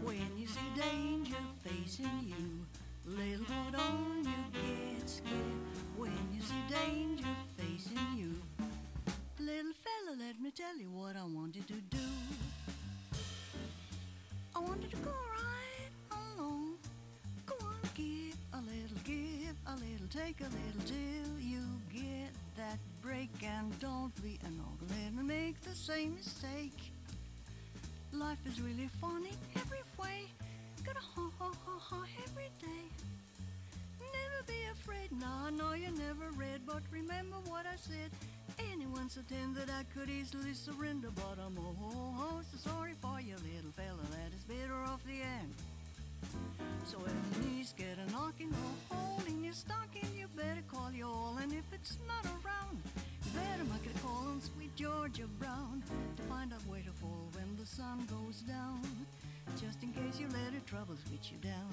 [0.02, 2.66] When you see danger facing you,
[3.06, 5.62] little boy, don't you get scared.
[5.98, 8.36] When you see danger facing you,
[9.38, 12.08] little fella, let me tell you what I wanted to do.
[14.56, 15.92] I wanted to go right
[16.38, 16.78] along.
[17.46, 21.37] Go on, give a little, give a little, take a little till
[23.44, 26.80] and don't be an old let me make the same mistake.
[28.14, 30.26] Life is really funny every way.
[30.86, 32.86] Gotta ha ha ha ha every day.
[34.00, 35.12] Never be afraid.
[35.20, 38.10] Now I know you never read, but remember what I said.
[38.72, 42.94] Anyone so tender that I could easily surrender, but I'm oh, oh, oh so sorry
[43.02, 44.06] for you, little fella.
[44.12, 45.54] That is better off the end.
[46.86, 50.92] So when your knees get a knocking or hole in your stocking, you better call
[50.92, 51.38] your all.
[51.42, 52.82] And if it's not around,
[53.34, 55.84] better make a call on sweet Georgia Brown
[56.16, 58.82] to find out where to fall when the sun goes down.
[59.60, 61.72] Just in case you let her troubles beat you down.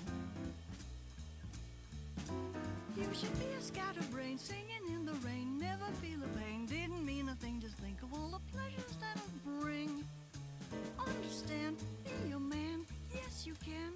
[2.97, 6.66] You should be a scatterbrain, singing in the rain, never feel a pain.
[6.66, 10.05] Didn't mean a thing, just think of all the pleasures that'll bring.
[10.98, 13.93] Understand, be your man, yes you can.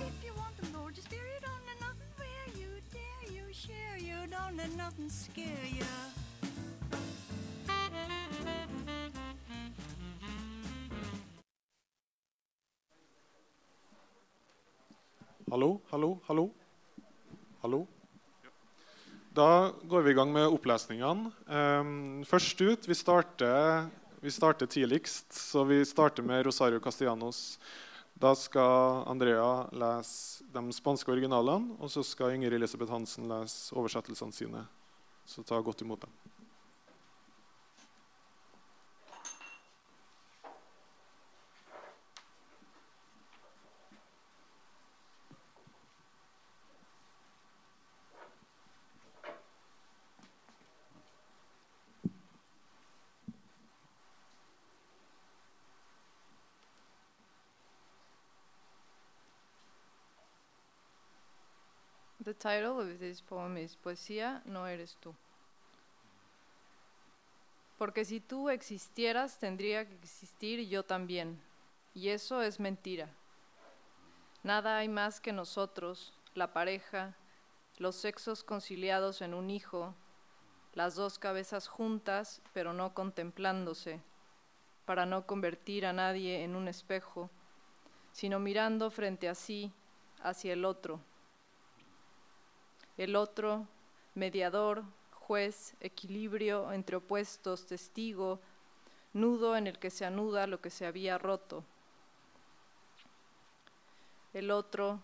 [0.00, 3.52] If you want the Lord, just fear you don't let nothing wear you, dare you,
[3.52, 5.86] share you, don't let nothing scare you.
[15.56, 16.50] Hallo, hallo, hallo.
[17.62, 17.86] Hallo.
[19.30, 21.30] Da går vi i gang med opplesningene.
[21.46, 23.86] Um, først ut Vi starter,
[24.20, 27.58] vi starter tidligst, så vi starter med Rosario Castellanos.
[28.18, 34.36] Da skal Andrea lese de spanske originalene, og så skal Inger Elisabeth Hansen lese oversettelsene
[34.36, 34.66] sine.
[35.24, 36.35] Så ta godt imot dem.
[62.26, 65.14] The title of this poem is Poesía no eres tú.
[67.78, 71.40] Porque si tú existieras, tendría que existir yo también.
[71.94, 73.08] Y eso es mentira.
[74.42, 77.14] Nada hay más que nosotros, la pareja,
[77.78, 79.94] los sexos conciliados en un hijo,
[80.74, 84.00] las dos cabezas juntas, pero no contemplándose,
[84.84, 87.30] para no convertir a nadie en un espejo,
[88.10, 89.72] sino mirando frente a sí,
[90.24, 91.00] hacia el otro
[92.96, 93.66] el otro,
[94.14, 94.82] mediador,
[95.12, 98.40] juez, equilibrio entre opuestos, testigo,
[99.12, 101.64] nudo en el que se anuda lo que se había roto.
[104.32, 105.00] El otro,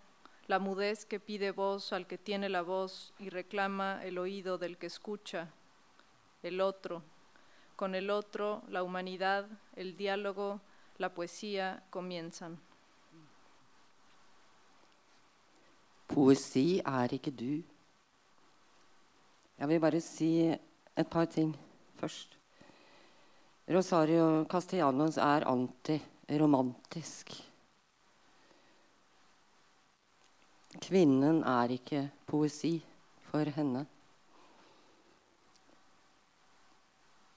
[0.47, 4.77] la mudez que pide voz al que tiene la voz y reclama el oído del
[4.77, 5.49] que escucha.
[6.43, 7.03] El otro,
[7.77, 10.61] con el otro, la humanidad, el diálogo,
[10.99, 12.59] la poesía comienzan.
[16.07, 17.72] Poesi er.
[19.63, 21.53] Jeg vil bare si et par ting
[21.95, 22.33] først.
[23.71, 27.31] Rosario Castellanos er antiromantisk.
[30.83, 32.73] Kvinnen er ikke poesi
[33.31, 33.87] for henne.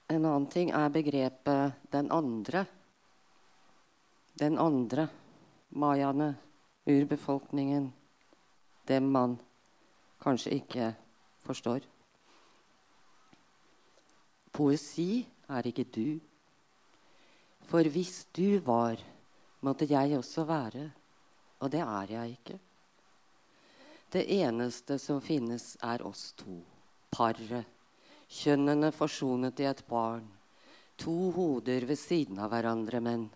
[0.09, 2.65] En annen ting er begrepet 'den andre'.
[4.39, 5.09] Den andre,
[5.69, 6.35] mayaene,
[6.87, 7.93] urbefolkningen,
[8.87, 9.39] dem man
[10.19, 10.95] kanskje ikke
[11.45, 11.94] forstår.
[14.55, 16.15] Poesi er ikke du.
[17.67, 19.01] For hvis du var,
[19.59, 20.85] måtte jeg også være.
[21.59, 22.59] Og det er jeg ikke.
[24.15, 26.61] Det eneste som finnes, er oss to.
[27.11, 27.65] Paret.
[28.31, 30.25] Kjønnene forsonet i et barn.
[31.03, 33.27] To hoder ved siden av hverandre, men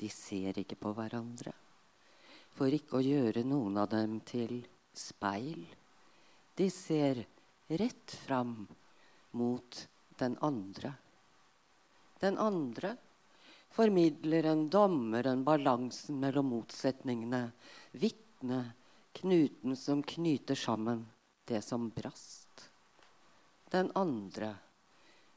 [0.00, 1.52] de ser ikke på hverandre.
[2.56, 4.62] For ikke å gjøre noen av dem til
[4.96, 5.66] speil.
[6.56, 7.26] De ser
[7.68, 8.56] rett fram
[9.36, 9.84] mot
[10.22, 10.94] den andre
[12.22, 12.96] Den andre
[13.72, 17.50] formidleren, dommeren, balansen mellom motsetningene.
[17.90, 18.76] Vitnet,
[19.12, 21.06] knuten som knyter sammen
[21.44, 22.70] det som brast.
[23.70, 24.54] Den andre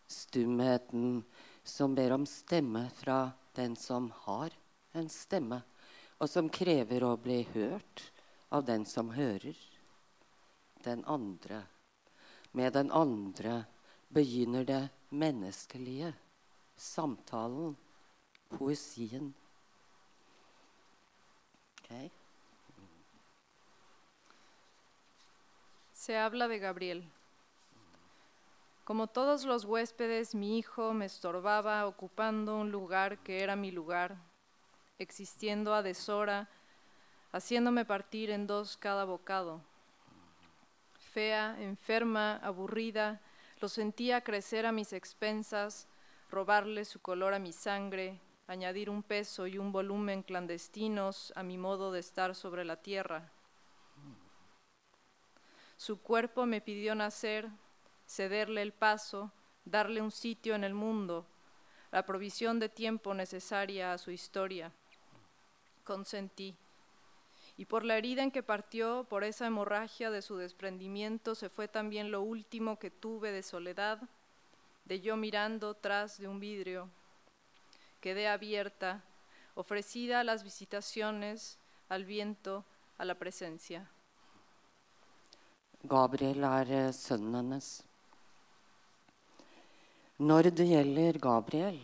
[0.07, 1.23] stumheten
[1.63, 4.53] som ber om stemme fra den som har
[4.91, 5.61] en stemme,
[6.19, 8.11] og som krever å bli hørt
[8.49, 9.55] av den som hører.
[10.83, 11.63] Den andre.
[12.51, 13.63] Med den andre
[25.91, 27.11] Se habla de Gabriel.
[28.83, 34.15] Como todos los huéspedes, mi hijo me estorbaba ocupando un lugar que era mi lugar,
[34.99, 36.47] existiendo a deshora,
[37.31, 39.61] haciéndome partir en dos cada bocado.
[41.13, 43.19] Fea, enferma, aburrida,
[43.59, 45.87] lo sentía crecer a mis expensas,
[46.29, 51.57] robarle su color a mi sangre, añadir un peso y un volumen clandestinos a mi
[51.57, 53.31] modo de estar sobre la tierra.
[55.77, 57.49] Su cuerpo me pidió nacer,
[58.07, 59.31] cederle el paso,
[59.65, 61.25] darle un sitio en el mundo,
[61.91, 64.71] la provisión de tiempo necesaria a su historia.
[65.83, 66.55] Consentí.
[67.57, 71.67] Y por la herida en que partió, por esa hemorragia de su desprendimiento, se fue
[71.67, 74.01] también lo último que tuve de soledad,
[74.83, 76.89] de yo mirando tras de un vidrio.
[78.01, 79.03] Quedé abierta,
[79.55, 81.57] ofrecida a las visitaciones,
[81.87, 82.65] al viento,
[82.97, 83.89] a la presencia.
[85.87, 87.83] Gabriel er eh, sønnen hennes.
[90.17, 91.79] Når det gjelder Gabriel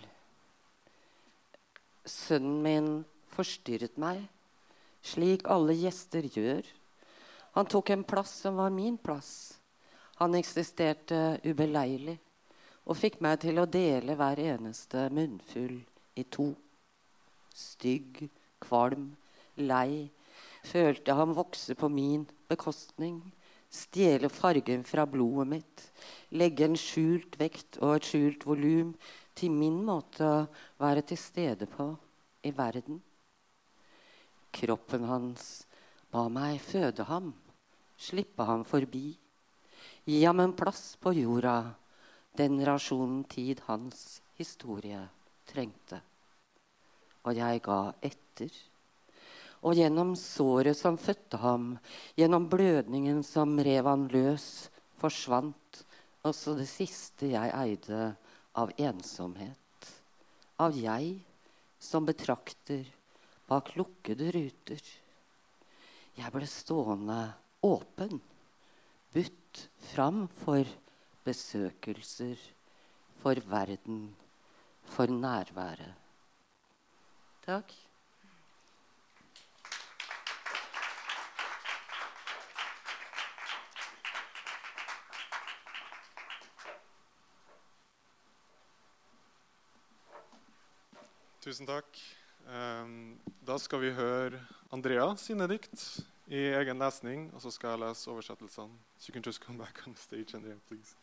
[2.06, 2.88] Sønnen min
[3.30, 4.24] forstyrret meg,
[5.02, 6.66] slik alle gjester gjør.
[7.58, 9.60] Han tok en plass som var min plass.
[10.22, 12.18] Han eksisterte ubeleilig
[12.86, 15.78] og fikk meg til å dele hver eneste munnfull
[16.18, 16.52] i to.
[17.54, 18.24] Stygg,
[18.62, 19.12] kvalm,
[19.58, 20.10] lei,
[20.64, 23.20] følte ham vokse på min bekostning
[23.72, 25.86] stjele fargen fra blodet mitt,
[26.36, 28.92] legge en skjult vekt og et skjult volum
[29.38, 30.42] til min måte å
[30.82, 31.88] være til stede på
[32.44, 33.00] i verden.
[34.52, 35.66] Kroppen hans
[36.12, 37.32] ba meg føde ham,
[37.98, 39.14] slippe ham forbi,
[40.06, 41.74] gi ham en plass på jorda,
[42.38, 45.02] den rasjonen tid hans historie
[45.48, 46.02] trengte.
[47.28, 48.52] Og jeg ga etter.
[49.62, 51.76] Og gjennom såret som fødte ham,
[52.18, 55.84] gjennom blødningen som rev han løs, forsvant
[56.26, 58.14] også det siste jeg eide
[58.58, 59.92] av ensomhet.
[60.62, 61.14] Av jeg
[61.82, 62.90] som betrakter
[63.52, 64.84] bak lukkede ruter.
[66.16, 67.20] Jeg ble stående
[67.68, 68.22] åpen,
[69.12, 70.64] budt fram for
[71.26, 72.40] besøkelser,
[73.20, 74.06] for verden,
[74.94, 76.00] for nærværet.
[77.44, 77.76] Takk.
[91.42, 92.21] Tusen takk.
[92.50, 94.40] Ehm, Da skal vi høre
[94.72, 98.78] Andrea sine dikt i egen lesning, og så skal jeg lese oversettelsene.
[98.98, 100.96] So you can just come back on stage, Andrea, please.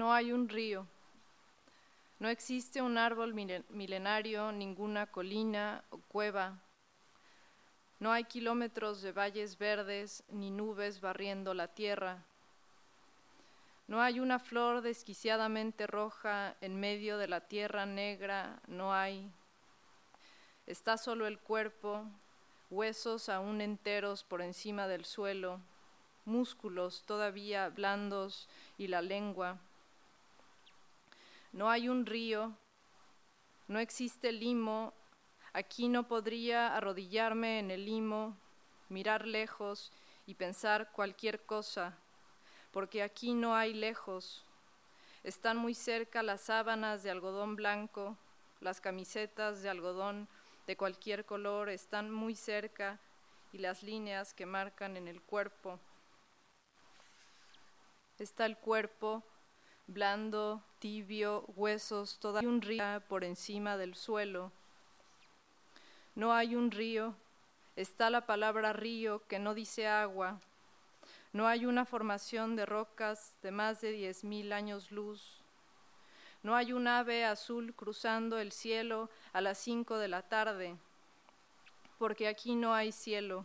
[0.00, 0.86] No hay un río.
[2.20, 6.58] No existe un árbol milen- milenario, ninguna colina o cueva.
[7.98, 12.24] No hay kilómetros de valles verdes ni nubes barriendo la tierra.
[13.88, 19.30] No hay una flor desquiciadamente roja en medio de la tierra negra, no hay.
[20.66, 22.06] Está solo el cuerpo,
[22.70, 25.60] huesos aún enteros por encima del suelo,
[26.24, 28.48] músculos todavía blandos
[28.78, 29.58] y la lengua.
[31.52, 32.56] No hay un río,
[33.66, 34.92] no existe limo,
[35.52, 38.36] aquí no podría arrodillarme en el limo,
[38.88, 39.92] mirar lejos
[40.26, 41.98] y pensar cualquier cosa,
[42.70, 44.44] porque aquí no hay lejos.
[45.24, 48.16] Están muy cerca las sábanas de algodón blanco,
[48.60, 50.28] las camisetas de algodón
[50.66, 53.00] de cualquier color están muy cerca
[53.52, 55.80] y las líneas que marcan en el cuerpo.
[58.18, 59.24] Está el cuerpo
[59.86, 64.50] blando, tibio, huesos, toda un río por encima del suelo.
[66.16, 67.14] No hay un río,
[67.76, 70.40] está la palabra río que no dice agua.
[71.32, 75.36] No hay una formación de rocas de más de diez mil años luz.
[76.42, 80.74] No hay un ave azul cruzando el cielo a las cinco de la tarde,
[81.98, 83.44] porque aquí no hay cielo.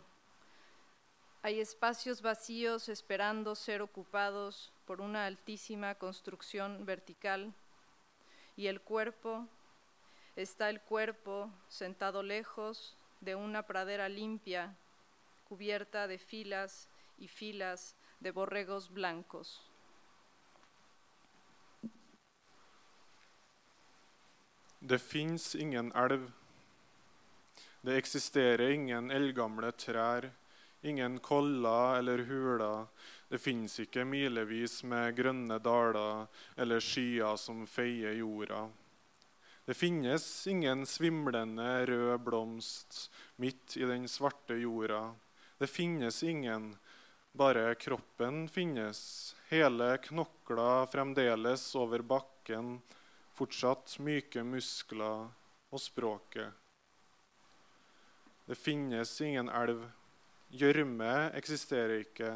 [1.46, 7.54] Hay espacios vacíos esperando ser ocupados por una altísima construcción vertical.
[8.56, 9.46] Y el cuerpo,
[10.34, 14.74] está el cuerpo sentado lejos de una pradera limpia,
[15.48, 19.62] cubierta de filas y filas de borregos blancos.
[24.80, 26.32] Det fins ingen elv.
[27.82, 28.02] Det
[28.60, 29.12] ingen
[30.82, 32.86] ingen koller eller huler.
[33.28, 36.26] Det fins ikke milevis med grønne daler
[36.56, 38.66] eller skyer som feier jorda.
[39.66, 45.14] Det finnes ingen svimlende rød blomst midt i den svarte jorda.
[45.58, 46.76] Det finnes ingen,
[47.32, 49.34] bare kroppen finnes.
[49.48, 52.78] Hele knokla fremdeles over bakken,
[53.34, 55.26] fortsatt myke muskler
[55.74, 56.52] og språket.
[58.46, 59.82] Det finnes ingen elv.
[60.54, 62.30] Gjørme eksisterer ikke.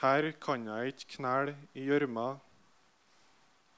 [0.00, 2.38] Her kan jeg ikke knele i gjørma.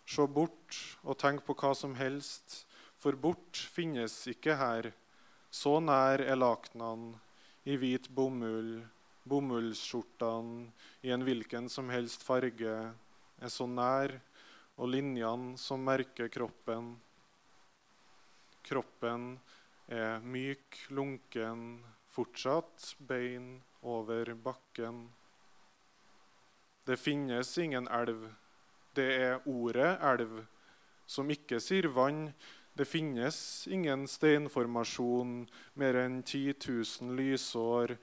[0.04, 2.66] Se bort og tenk på hva som helst,
[3.00, 4.90] for bort finnes ikke her.
[5.50, 7.16] Så nær er lakenene
[7.64, 8.82] i hvit bomull,
[9.24, 10.68] bomullsskjortene
[11.02, 12.76] i en hvilken som helst farge
[13.42, 14.14] er så nær,
[14.76, 16.94] og linjene som merker kroppen.
[18.62, 19.34] Kroppen
[19.88, 21.82] er myk, lunken,
[22.12, 25.08] fortsatt bein over bakken.
[26.84, 28.26] Det finnes ingen elv.
[28.94, 30.42] Det er ordet elv,
[31.06, 32.32] som ikke sier vann.
[32.76, 33.36] Det finnes
[33.68, 35.46] ingen steinformasjon
[35.80, 37.96] mer enn 10 000 lysår.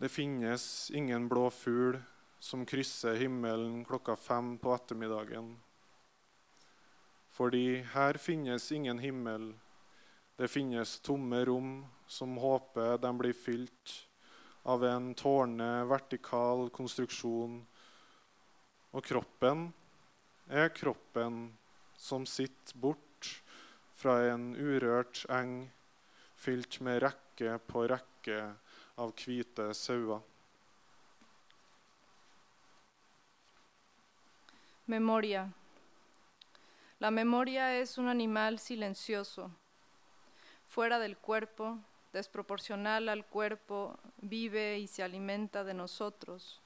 [0.00, 1.98] Det finnes ingen blå fugl
[2.38, 5.54] som krysser himmelen klokka fem på ettermiddagen.
[7.32, 9.54] Fordi her finnes ingen himmel.
[10.36, 13.94] Det finnes tomme rom som håper de blir fylt
[14.62, 17.60] av en tårne vertikal konstruksjon.
[18.94, 19.66] Og kroppen
[20.48, 21.46] er kroppen
[21.96, 23.30] som sitter bort
[23.96, 25.70] fra en urørt eng
[26.36, 28.40] fylt med rekke på rekke
[29.00, 30.20] av hvite sauer.
[34.84, 35.48] Memoria.
[37.00, 39.50] La memoria es un animal silencioso,
[40.68, 41.78] fuera del cuerpo,
[42.14, 46.62] desproporcional al cuerpo, vive y se alimenta de nosotros.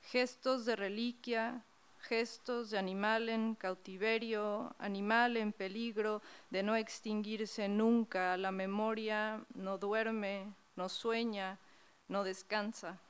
[0.00, 1.64] Gestos de reliquia,
[1.98, 8.36] gestos de animal en cautiverio, animal en peligro de no extinguirse nunca.
[8.36, 11.58] La memoria no duerme, no sueña,
[12.06, 13.00] no descansa.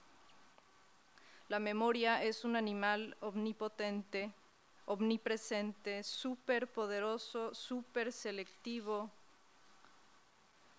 [1.48, 4.32] La memoria es un animal omnipotente,
[4.86, 9.10] omnipresente, superpoderoso, super selectivo.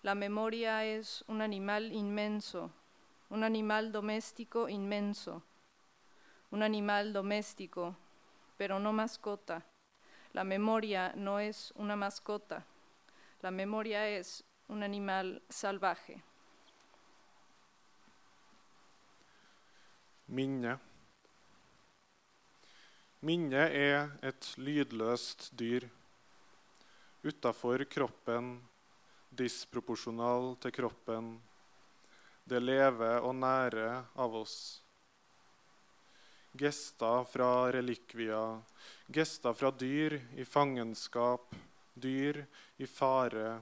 [0.02, 2.70] La memoria es un animal inmenso,
[3.28, 5.42] un animal doméstico inmenso,
[6.50, 7.94] un animal doméstico,
[8.56, 9.62] pero no mascota.
[10.32, 12.64] La memoria no es una mascota,
[13.42, 16.22] la memoria es un animal salvaje.
[20.28, 20.78] Minne.
[23.20, 25.90] Minne er et lydløst dyr.
[27.26, 28.69] Utafor kroppen,
[29.30, 31.32] disproporsjonal til kroppen.
[32.44, 34.56] Det lever og nærer av oss.
[36.58, 38.58] Gester fra relikvier,
[39.06, 41.54] gester fra dyr i fangenskap,
[41.94, 42.42] dyr
[42.82, 43.60] i fare,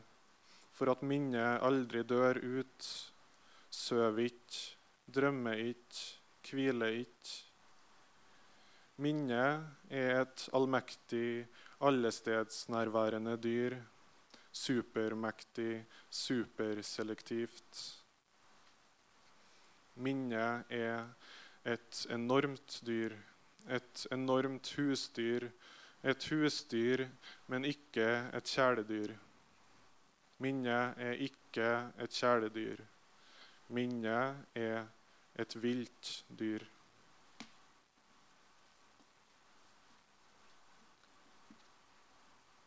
[0.72, 2.88] for at minnet aldri dør ut.
[3.68, 4.62] Søv ikke,
[5.04, 6.06] drømmer ikke,
[6.48, 7.34] hviler ikke.
[9.04, 11.44] Minnet er et allmektig,
[11.84, 13.76] allestedsnærværende dyr.
[14.58, 17.82] Supermektig, superselektivt.
[19.94, 21.06] Minnet er
[21.64, 23.14] et enormt dyr,
[23.70, 25.50] et enormt husdyr.
[26.02, 27.08] Et husdyr,
[27.50, 29.14] men ikke et kjæledyr.
[30.38, 32.82] Minnet er ikke et kjæledyr.
[33.68, 34.86] Minnet er
[35.38, 36.62] et vilt dyr.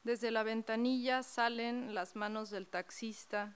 [0.03, 3.55] Desde la ventanilla salen las manos del taxista,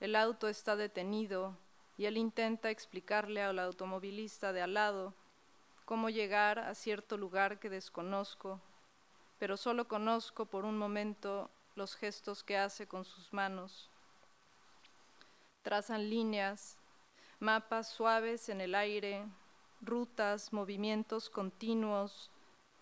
[0.00, 1.56] el auto está detenido
[1.96, 5.14] y él intenta explicarle al automovilista de al lado
[5.84, 8.60] cómo llegar a cierto lugar que desconozco,
[9.38, 13.88] pero solo conozco por un momento los gestos que hace con sus manos.
[15.62, 16.76] Trazan líneas,
[17.38, 19.24] mapas suaves en el aire,
[19.80, 22.32] rutas, movimientos continuos,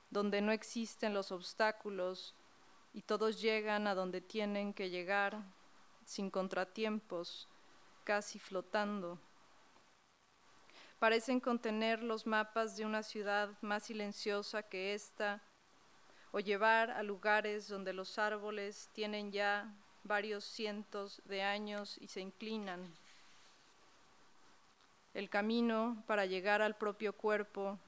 [0.08, 2.34] donde no existen los obstáculos
[2.92, 5.42] y todos llegan a donde tienen que llegar,
[6.04, 7.48] sin contratiempos,
[8.04, 9.18] casi flotando.
[10.98, 15.42] Parecen contener los mapas de una ciudad más silenciosa que esta,
[16.32, 19.74] o llevar a lugares donde los árboles tienen ya
[20.04, 22.92] varios cientos de años y se inclinan.
[25.14, 27.78] El camino para llegar al propio cuerpo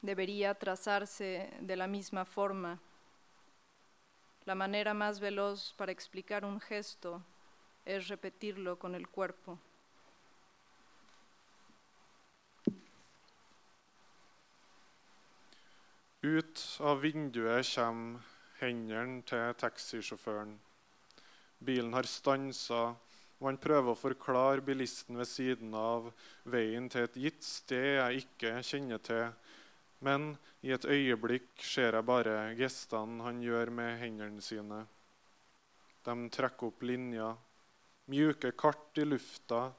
[0.00, 2.80] debería trazarse de la misma forma.
[4.46, 7.22] La manera más veloz para explicar un gesto
[7.84, 9.58] es repetirlo con el cuerpo.
[16.24, 18.20] Ut av vinduet kommer
[18.60, 20.54] hendene til taxisjåføren.
[21.64, 22.94] Bilen har stansa,
[23.40, 26.08] og han prøver å forklare bilisten ved siden av
[26.48, 29.26] veien til et gitt sted jeg ikke kjenner til.
[30.04, 34.82] Men i et øyeblikk ser jeg bare gestene han gjør med hendene sine.
[36.04, 37.36] De trekker opp linjer,
[38.12, 39.70] mjuke kart i lufta,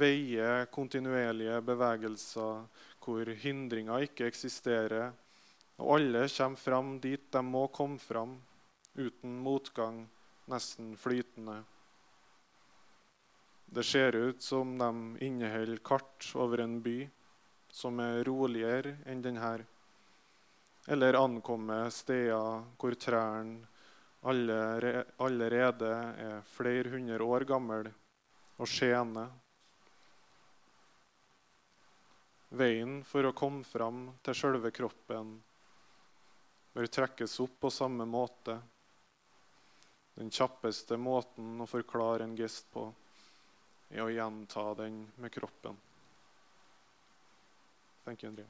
[0.00, 2.64] veier kontinuerlige bevegelser
[3.04, 5.12] hvor hindringer ikke eksisterer,
[5.80, 8.34] og alle kommer fram dit de må komme fram,
[8.98, 10.02] uten motgang,
[10.50, 11.60] nesten flytende.
[13.70, 14.90] Det ser ut som de
[15.24, 16.98] inneholder kart over en by
[17.72, 19.52] som er roligere enn denne,
[20.90, 23.66] eller ankomme steder hvor trærne
[24.22, 27.92] allerede, er flere hundre år gamle
[28.60, 29.30] og skjener.
[32.50, 35.36] Veien for å komme fram til sjølve kroppen
[36.74, 38.58] bør trekkes opp på samme måte.
[40.18, 42.88] Den kjappeste måten å forklare en gest på
[43.90, 45.78] er å gjenta den med kroppen.
[48.04, 48.46] Thank you, Andrea.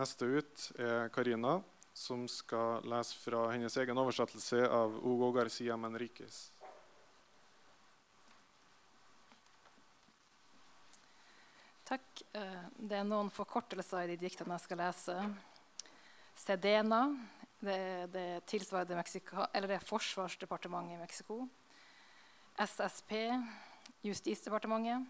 [0.00, 1.58] Neste ut er Karina,
[1.92, 6.38] som skal lese fra hennes egen oversettelse av Hugo Garcia Menriquez.
[11.84, 12.22] Takk.
[12.32, 15.16] Eh, Det er noen forkortelser i de diktene jeg skal lese.
[16.38, 17.02] Sedena,
[17.60, 21.48] det det tilsvarende Mexico, eller det Forsvarsdepartementet i Mexico.
[22.56, 23.12] SSP,
[24.02, 25.06] Justisdepartementet.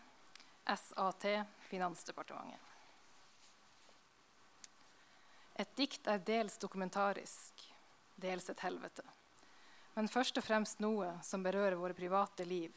[0.66, 2.60] SAT, Finansdepartementet.
[5.54, 7.64] Et dikt er dels dokumentarisk,
[8.16, 9.02] dels et helvete.
[9.94, 12.72] Men først og fremst noe som berører våre private liv.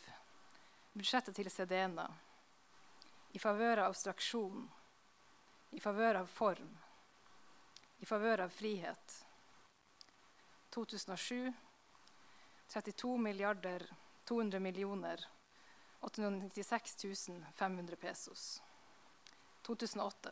[0.93, 2.09] Budsjettet til Sedena
[3.33, 4.65] i favør av abstraksjon,
[5.73, 6.69] i favør av form,
[8.03, 9.15] i favør av frihet.
[10.75, 11.53] 2007
[12.67, 15.19] 32 milliarder 200 millioner
[15.99, 18.63] 896 500 pesos.
[19.61, 20.31] 2008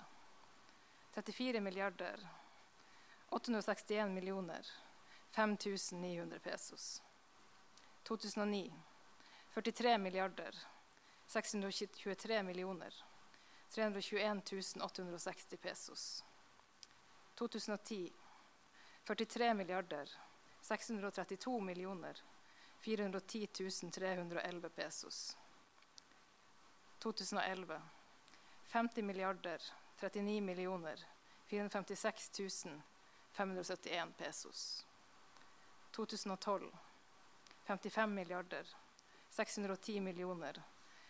[1.14, 2.28] 34 milliarder
[3.30, 4.66] 861 millioner
[5.32, 7.04] 5900 pesos.
[8.04, 8.72] 2009
[9.54, 10.56] 43 milliarder
[11.28, 12.94] 623 millioner
[13.70, 16.26] 321 860 pesos.
[17.36, 18.12] 2010
[19.06, 20.10] 43 milliarder
[20.72, 22.24] 632 millioner
[22.80, 25.38] 410 311 pesos.
[27.00, 27.82] 2011
[28.68, 29.62] 50 milliarder
[29.96, 31.06] 39 millioner
[31.46, 32.68] 456
[33.32, 34.86] 571 pesos.
[35.92, 36.72] 2012
[37.64, 38.68] 55 milliarder
[39.30, 40.64] 610 millioner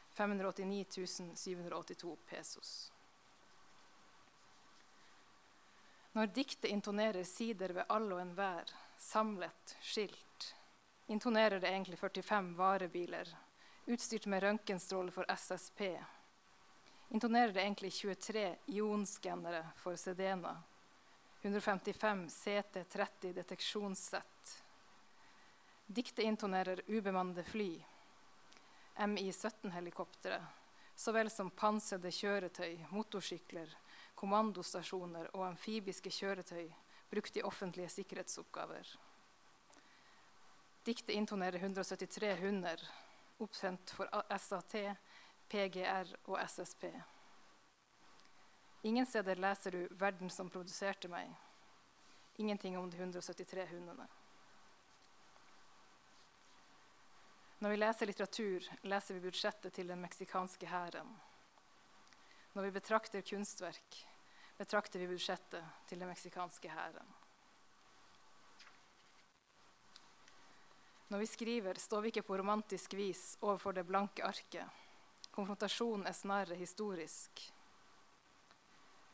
[0.09, 2.93] 589 782 pesos.
[6.11, 10.55] Når diktet intonerer sider ved all og enhver, samlet, skilt,
[11.07, 13.37] intonerer det egentlig 45 varebiler
[13.85, 15.81] utstyrt med røntgenstråle for SSP.
[17.09, 20.61] Intonerer det egentlig 23 ionskannere for Sedena,
[21.41, 24.63] 155 CT30 deteksjonssett.
[25.87, 27.83] Diktet intonerer ubemannede fly,
[29.07, 30.37] MI-17-helikoptre,
[30.95, 33.75] så vel som pansrede kjøretøy, motorsykler,
[34.15, 36.69] kommandostasjoner og amfibiske kjøretøy
[37.11, 38.87] brukt i offentlige sikkerhetsoppgaver.
[40.85, 42.81] Diktet intonerer 173 hunder,
[43.37, 44.95] oppsendt for SAT,
[45.51, 46.87] PGR og SSP.
[48.83, 51.35] Ingen steder leser du 'Verden som produserte meg'.
[52.35, 54.07] Ingenting om de 173 hundene.
[57.59, 61.21] Når vi leser litteratur, leser vi budsjettet til den meksikanske hæren.
[62.53, 64.07] Når vi betrakter kunstverk,
[64.61, 67.07] betrakter vi budsjettet til den meksikanske hæren.
[71.09, 74.69] Når vi skriver, står vi ikke på romantisk vis overfor det blanke arket.
[75.33, 77.41] Konfrontasjonen er snarere historisk.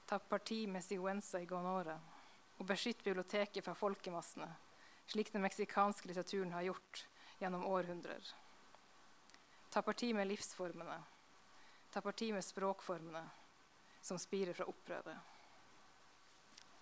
[0.07, 1.95] Ta parti med Sigüenza i Gonore
[2.57, 4.49] og beskytt biblioteket fra folkemassene,
[5.07, 7.07] slik den meksikanske litteraturen har gjort
[7.39, 8.33] gjennom århundrer.
[9.71, 11.01] Ta parti med livsformene.
[11.93, 13.23] Ta parti med språkformene
[14.07, 15.17] som spirer fra opprøret.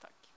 [0.02, 0.28] Takk.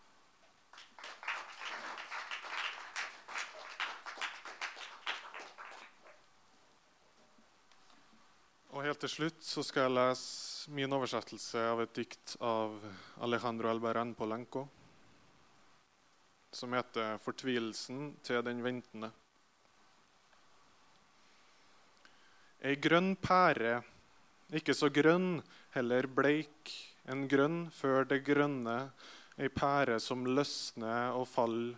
[8.78, 12.76] Og helt til slutt så skal jeg lese min oversettelse av et dikt av
[13.26, 14.62] Alejandro Albarán Polenco,
[16.54, 19.10] som heter 'Fortvilelsen til den ventende'.
[22.62, 23.82] Ei grønn pære,
[24.54, 25.42] ikke så grønn,
[25.74, 26.70] heller bleik,
[27.08, 28.92] en grønn før det grønne,
[29.38, 31.74] ei pære som løsner og faller,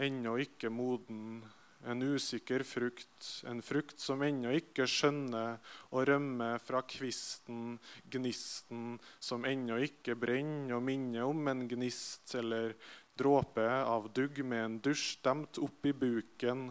[0.00, 1.44] ennå ikke moden,
[1.86, 5.58] en usikker frukt, en frukt som ennå ikke skjønner
[5.90, 7.78] å rømme fra kvisten,
[8.12, 12.76] gnisten som ennå ikke brenner og minner om en gnist eller
[13.18, 16.70] dråpe av dugg med en dusj stemt opp i buken,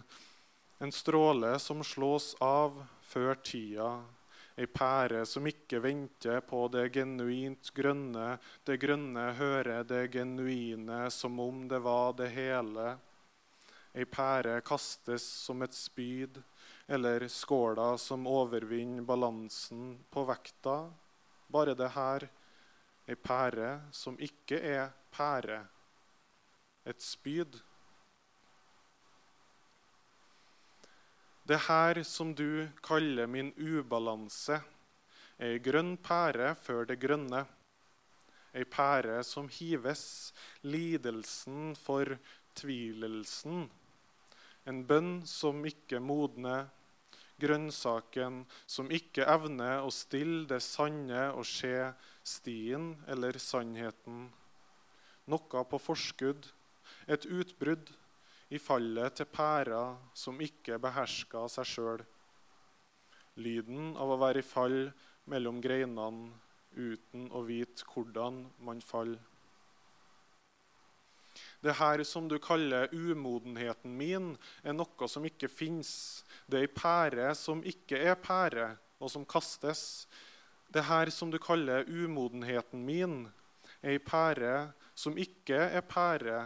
[0.82, 3.92] en stråle som slås av før tida,
[4.58, 8.36] ei pære som ikke venter på det genuint grønne,
[8.68, 12.96] det grønne hører det genuine som om det var det hele.
[13.92, 16.38] Ei pære kastes som et spyd,
[16.88, 20.78] eller skåla som overvinner balansen på vekta.
[21.52, 22.28] Bare det her.
[23.08, 25.60] Ei pære som ikke er pære.
[26.88, 27.60] Et spyd.
[31.44, 34.62] Det her som du kaller min ubalanse,
[35.42, 37.44] ei grønn pære før det grønne.
[38.56, 40.32] Ei pære som hives,
[40.64, 42.16] lidelsen for
[42.56, 43.68] tvilelsen.
[44.70, 46.68] En bønn som ikke modner,
[47.42, 51.90] grønnsaken som ikke evner å stille det sanne og skje
[52.22, 54.28] stien eller sannheten.
[55.32, 56.46] Noe på forskudd,
[57.10, 57.90] et utbrudd
[58.54, 59.82] i fallet til pæra
[60.14, 62.06] som ikke beherska seg sjøl.
[63.42, 64.92] Lyden av å være i fall
[65.32, 66.34] mellom greinene
[66.76, 69.31] uten å vite hvordan man faller.
[71.62, 74.32] Det her som du kaller umodenheten min,
[74.64, 75.92] er noe som ikke fins.
[76.50, 80.08] Det er ei pære som ikke er pære, og som kastes.
[80.74, 83.28] Det her som du kaller umodenheten min,
[83.82, 86.40] er ei pære som ikke er pære,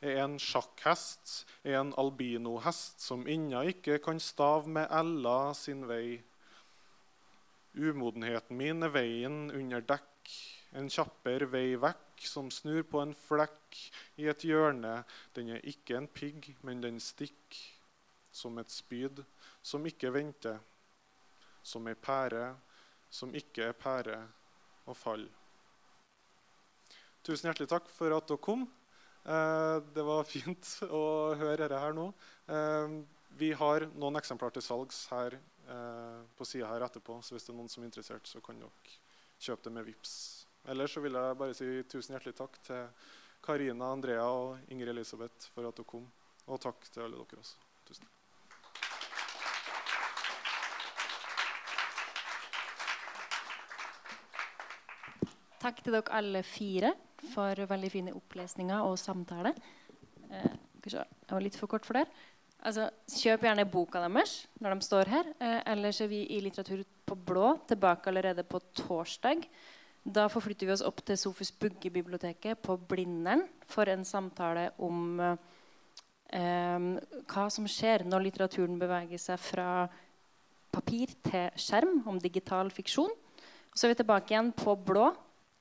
[0.00, 6.20] er en sjakkhest, er en albinohest som ennå ikke kan stave med Ella sin vei.
[7.74, 10.32] Umodenheten min er veien under dekk,
[10.76, 13.78] en kjappere vei vekk som snur på en flekk
[14.20, 15.02] i et hjørne.
[15.34, 17.64] Den er ikke en pigg, men den stikker
[18.32, 19.22] som et spyd
[19.64, 20.58] som ikke venter,
[21.62, 22.52] som ei pære
[23.10, 24.18] som ikke er pære,
[24.88, 25.32] og faller.
[27.24, 28.64] Tusen hjertelig takk for at dere kom.
[29.28, 32.08] Eh, det var fint å høre dette her nå.
[32.48, 32.98] Eh,
[33.38, 37.52] vi har noen eksemplar til salgs her eh, på sida her etterpå, så hvis det
[37.52, 38.98] er noen som er interessert, så kan dere
[39.38, 40.16] kjøpe det med VIPS.
[40.66, 42.86] Ellers så vil jeg bare si tusen hjertelig takk til
[43.44, 46.06] Karina, Andrea og Ingrid Elisabeth for at dere kom.
[46.48, 47.58] Og takk til alle dere også.
[47.88, 48.14] Tusen takk.
[55.58, 56.94] Takk til dere alle fire
[57.32, 59.52] for veldig fine opplesninger og samtale.
[60.30, 60.52] Eh,
[60.88, 62.06] jeg var litt for kort for det.
[62.66, 65.32] Altså, kjøp gjerne boka deres når de står her.
[65.38, 69.44] Eh, ellers er vi i Litteratur på blå tilbake allerede på torsdag.
[70.04, 76.88] Da forflytter vi oss opp til Sofus Bugge-biblioteket på Blindern for en samtale om eh,
[77.28, 79.70] hva som skjer når litteraturen beveger seg fra
[80.72, 83.12] papir til skjerm, om digital fiksjon.
[83.74, 85.10] Så er vi tilbake igjen på blå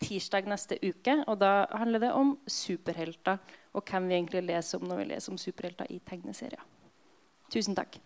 [0.04, 1.20] tirsdag neste uke.
[1.28, 3.40] Og da handler det om superhelter
[3.78, 6.64] og hvem vi egentlig leser om når vi leser om superhelter i tegneserier.
[7.54, 8.00] Tusen takk.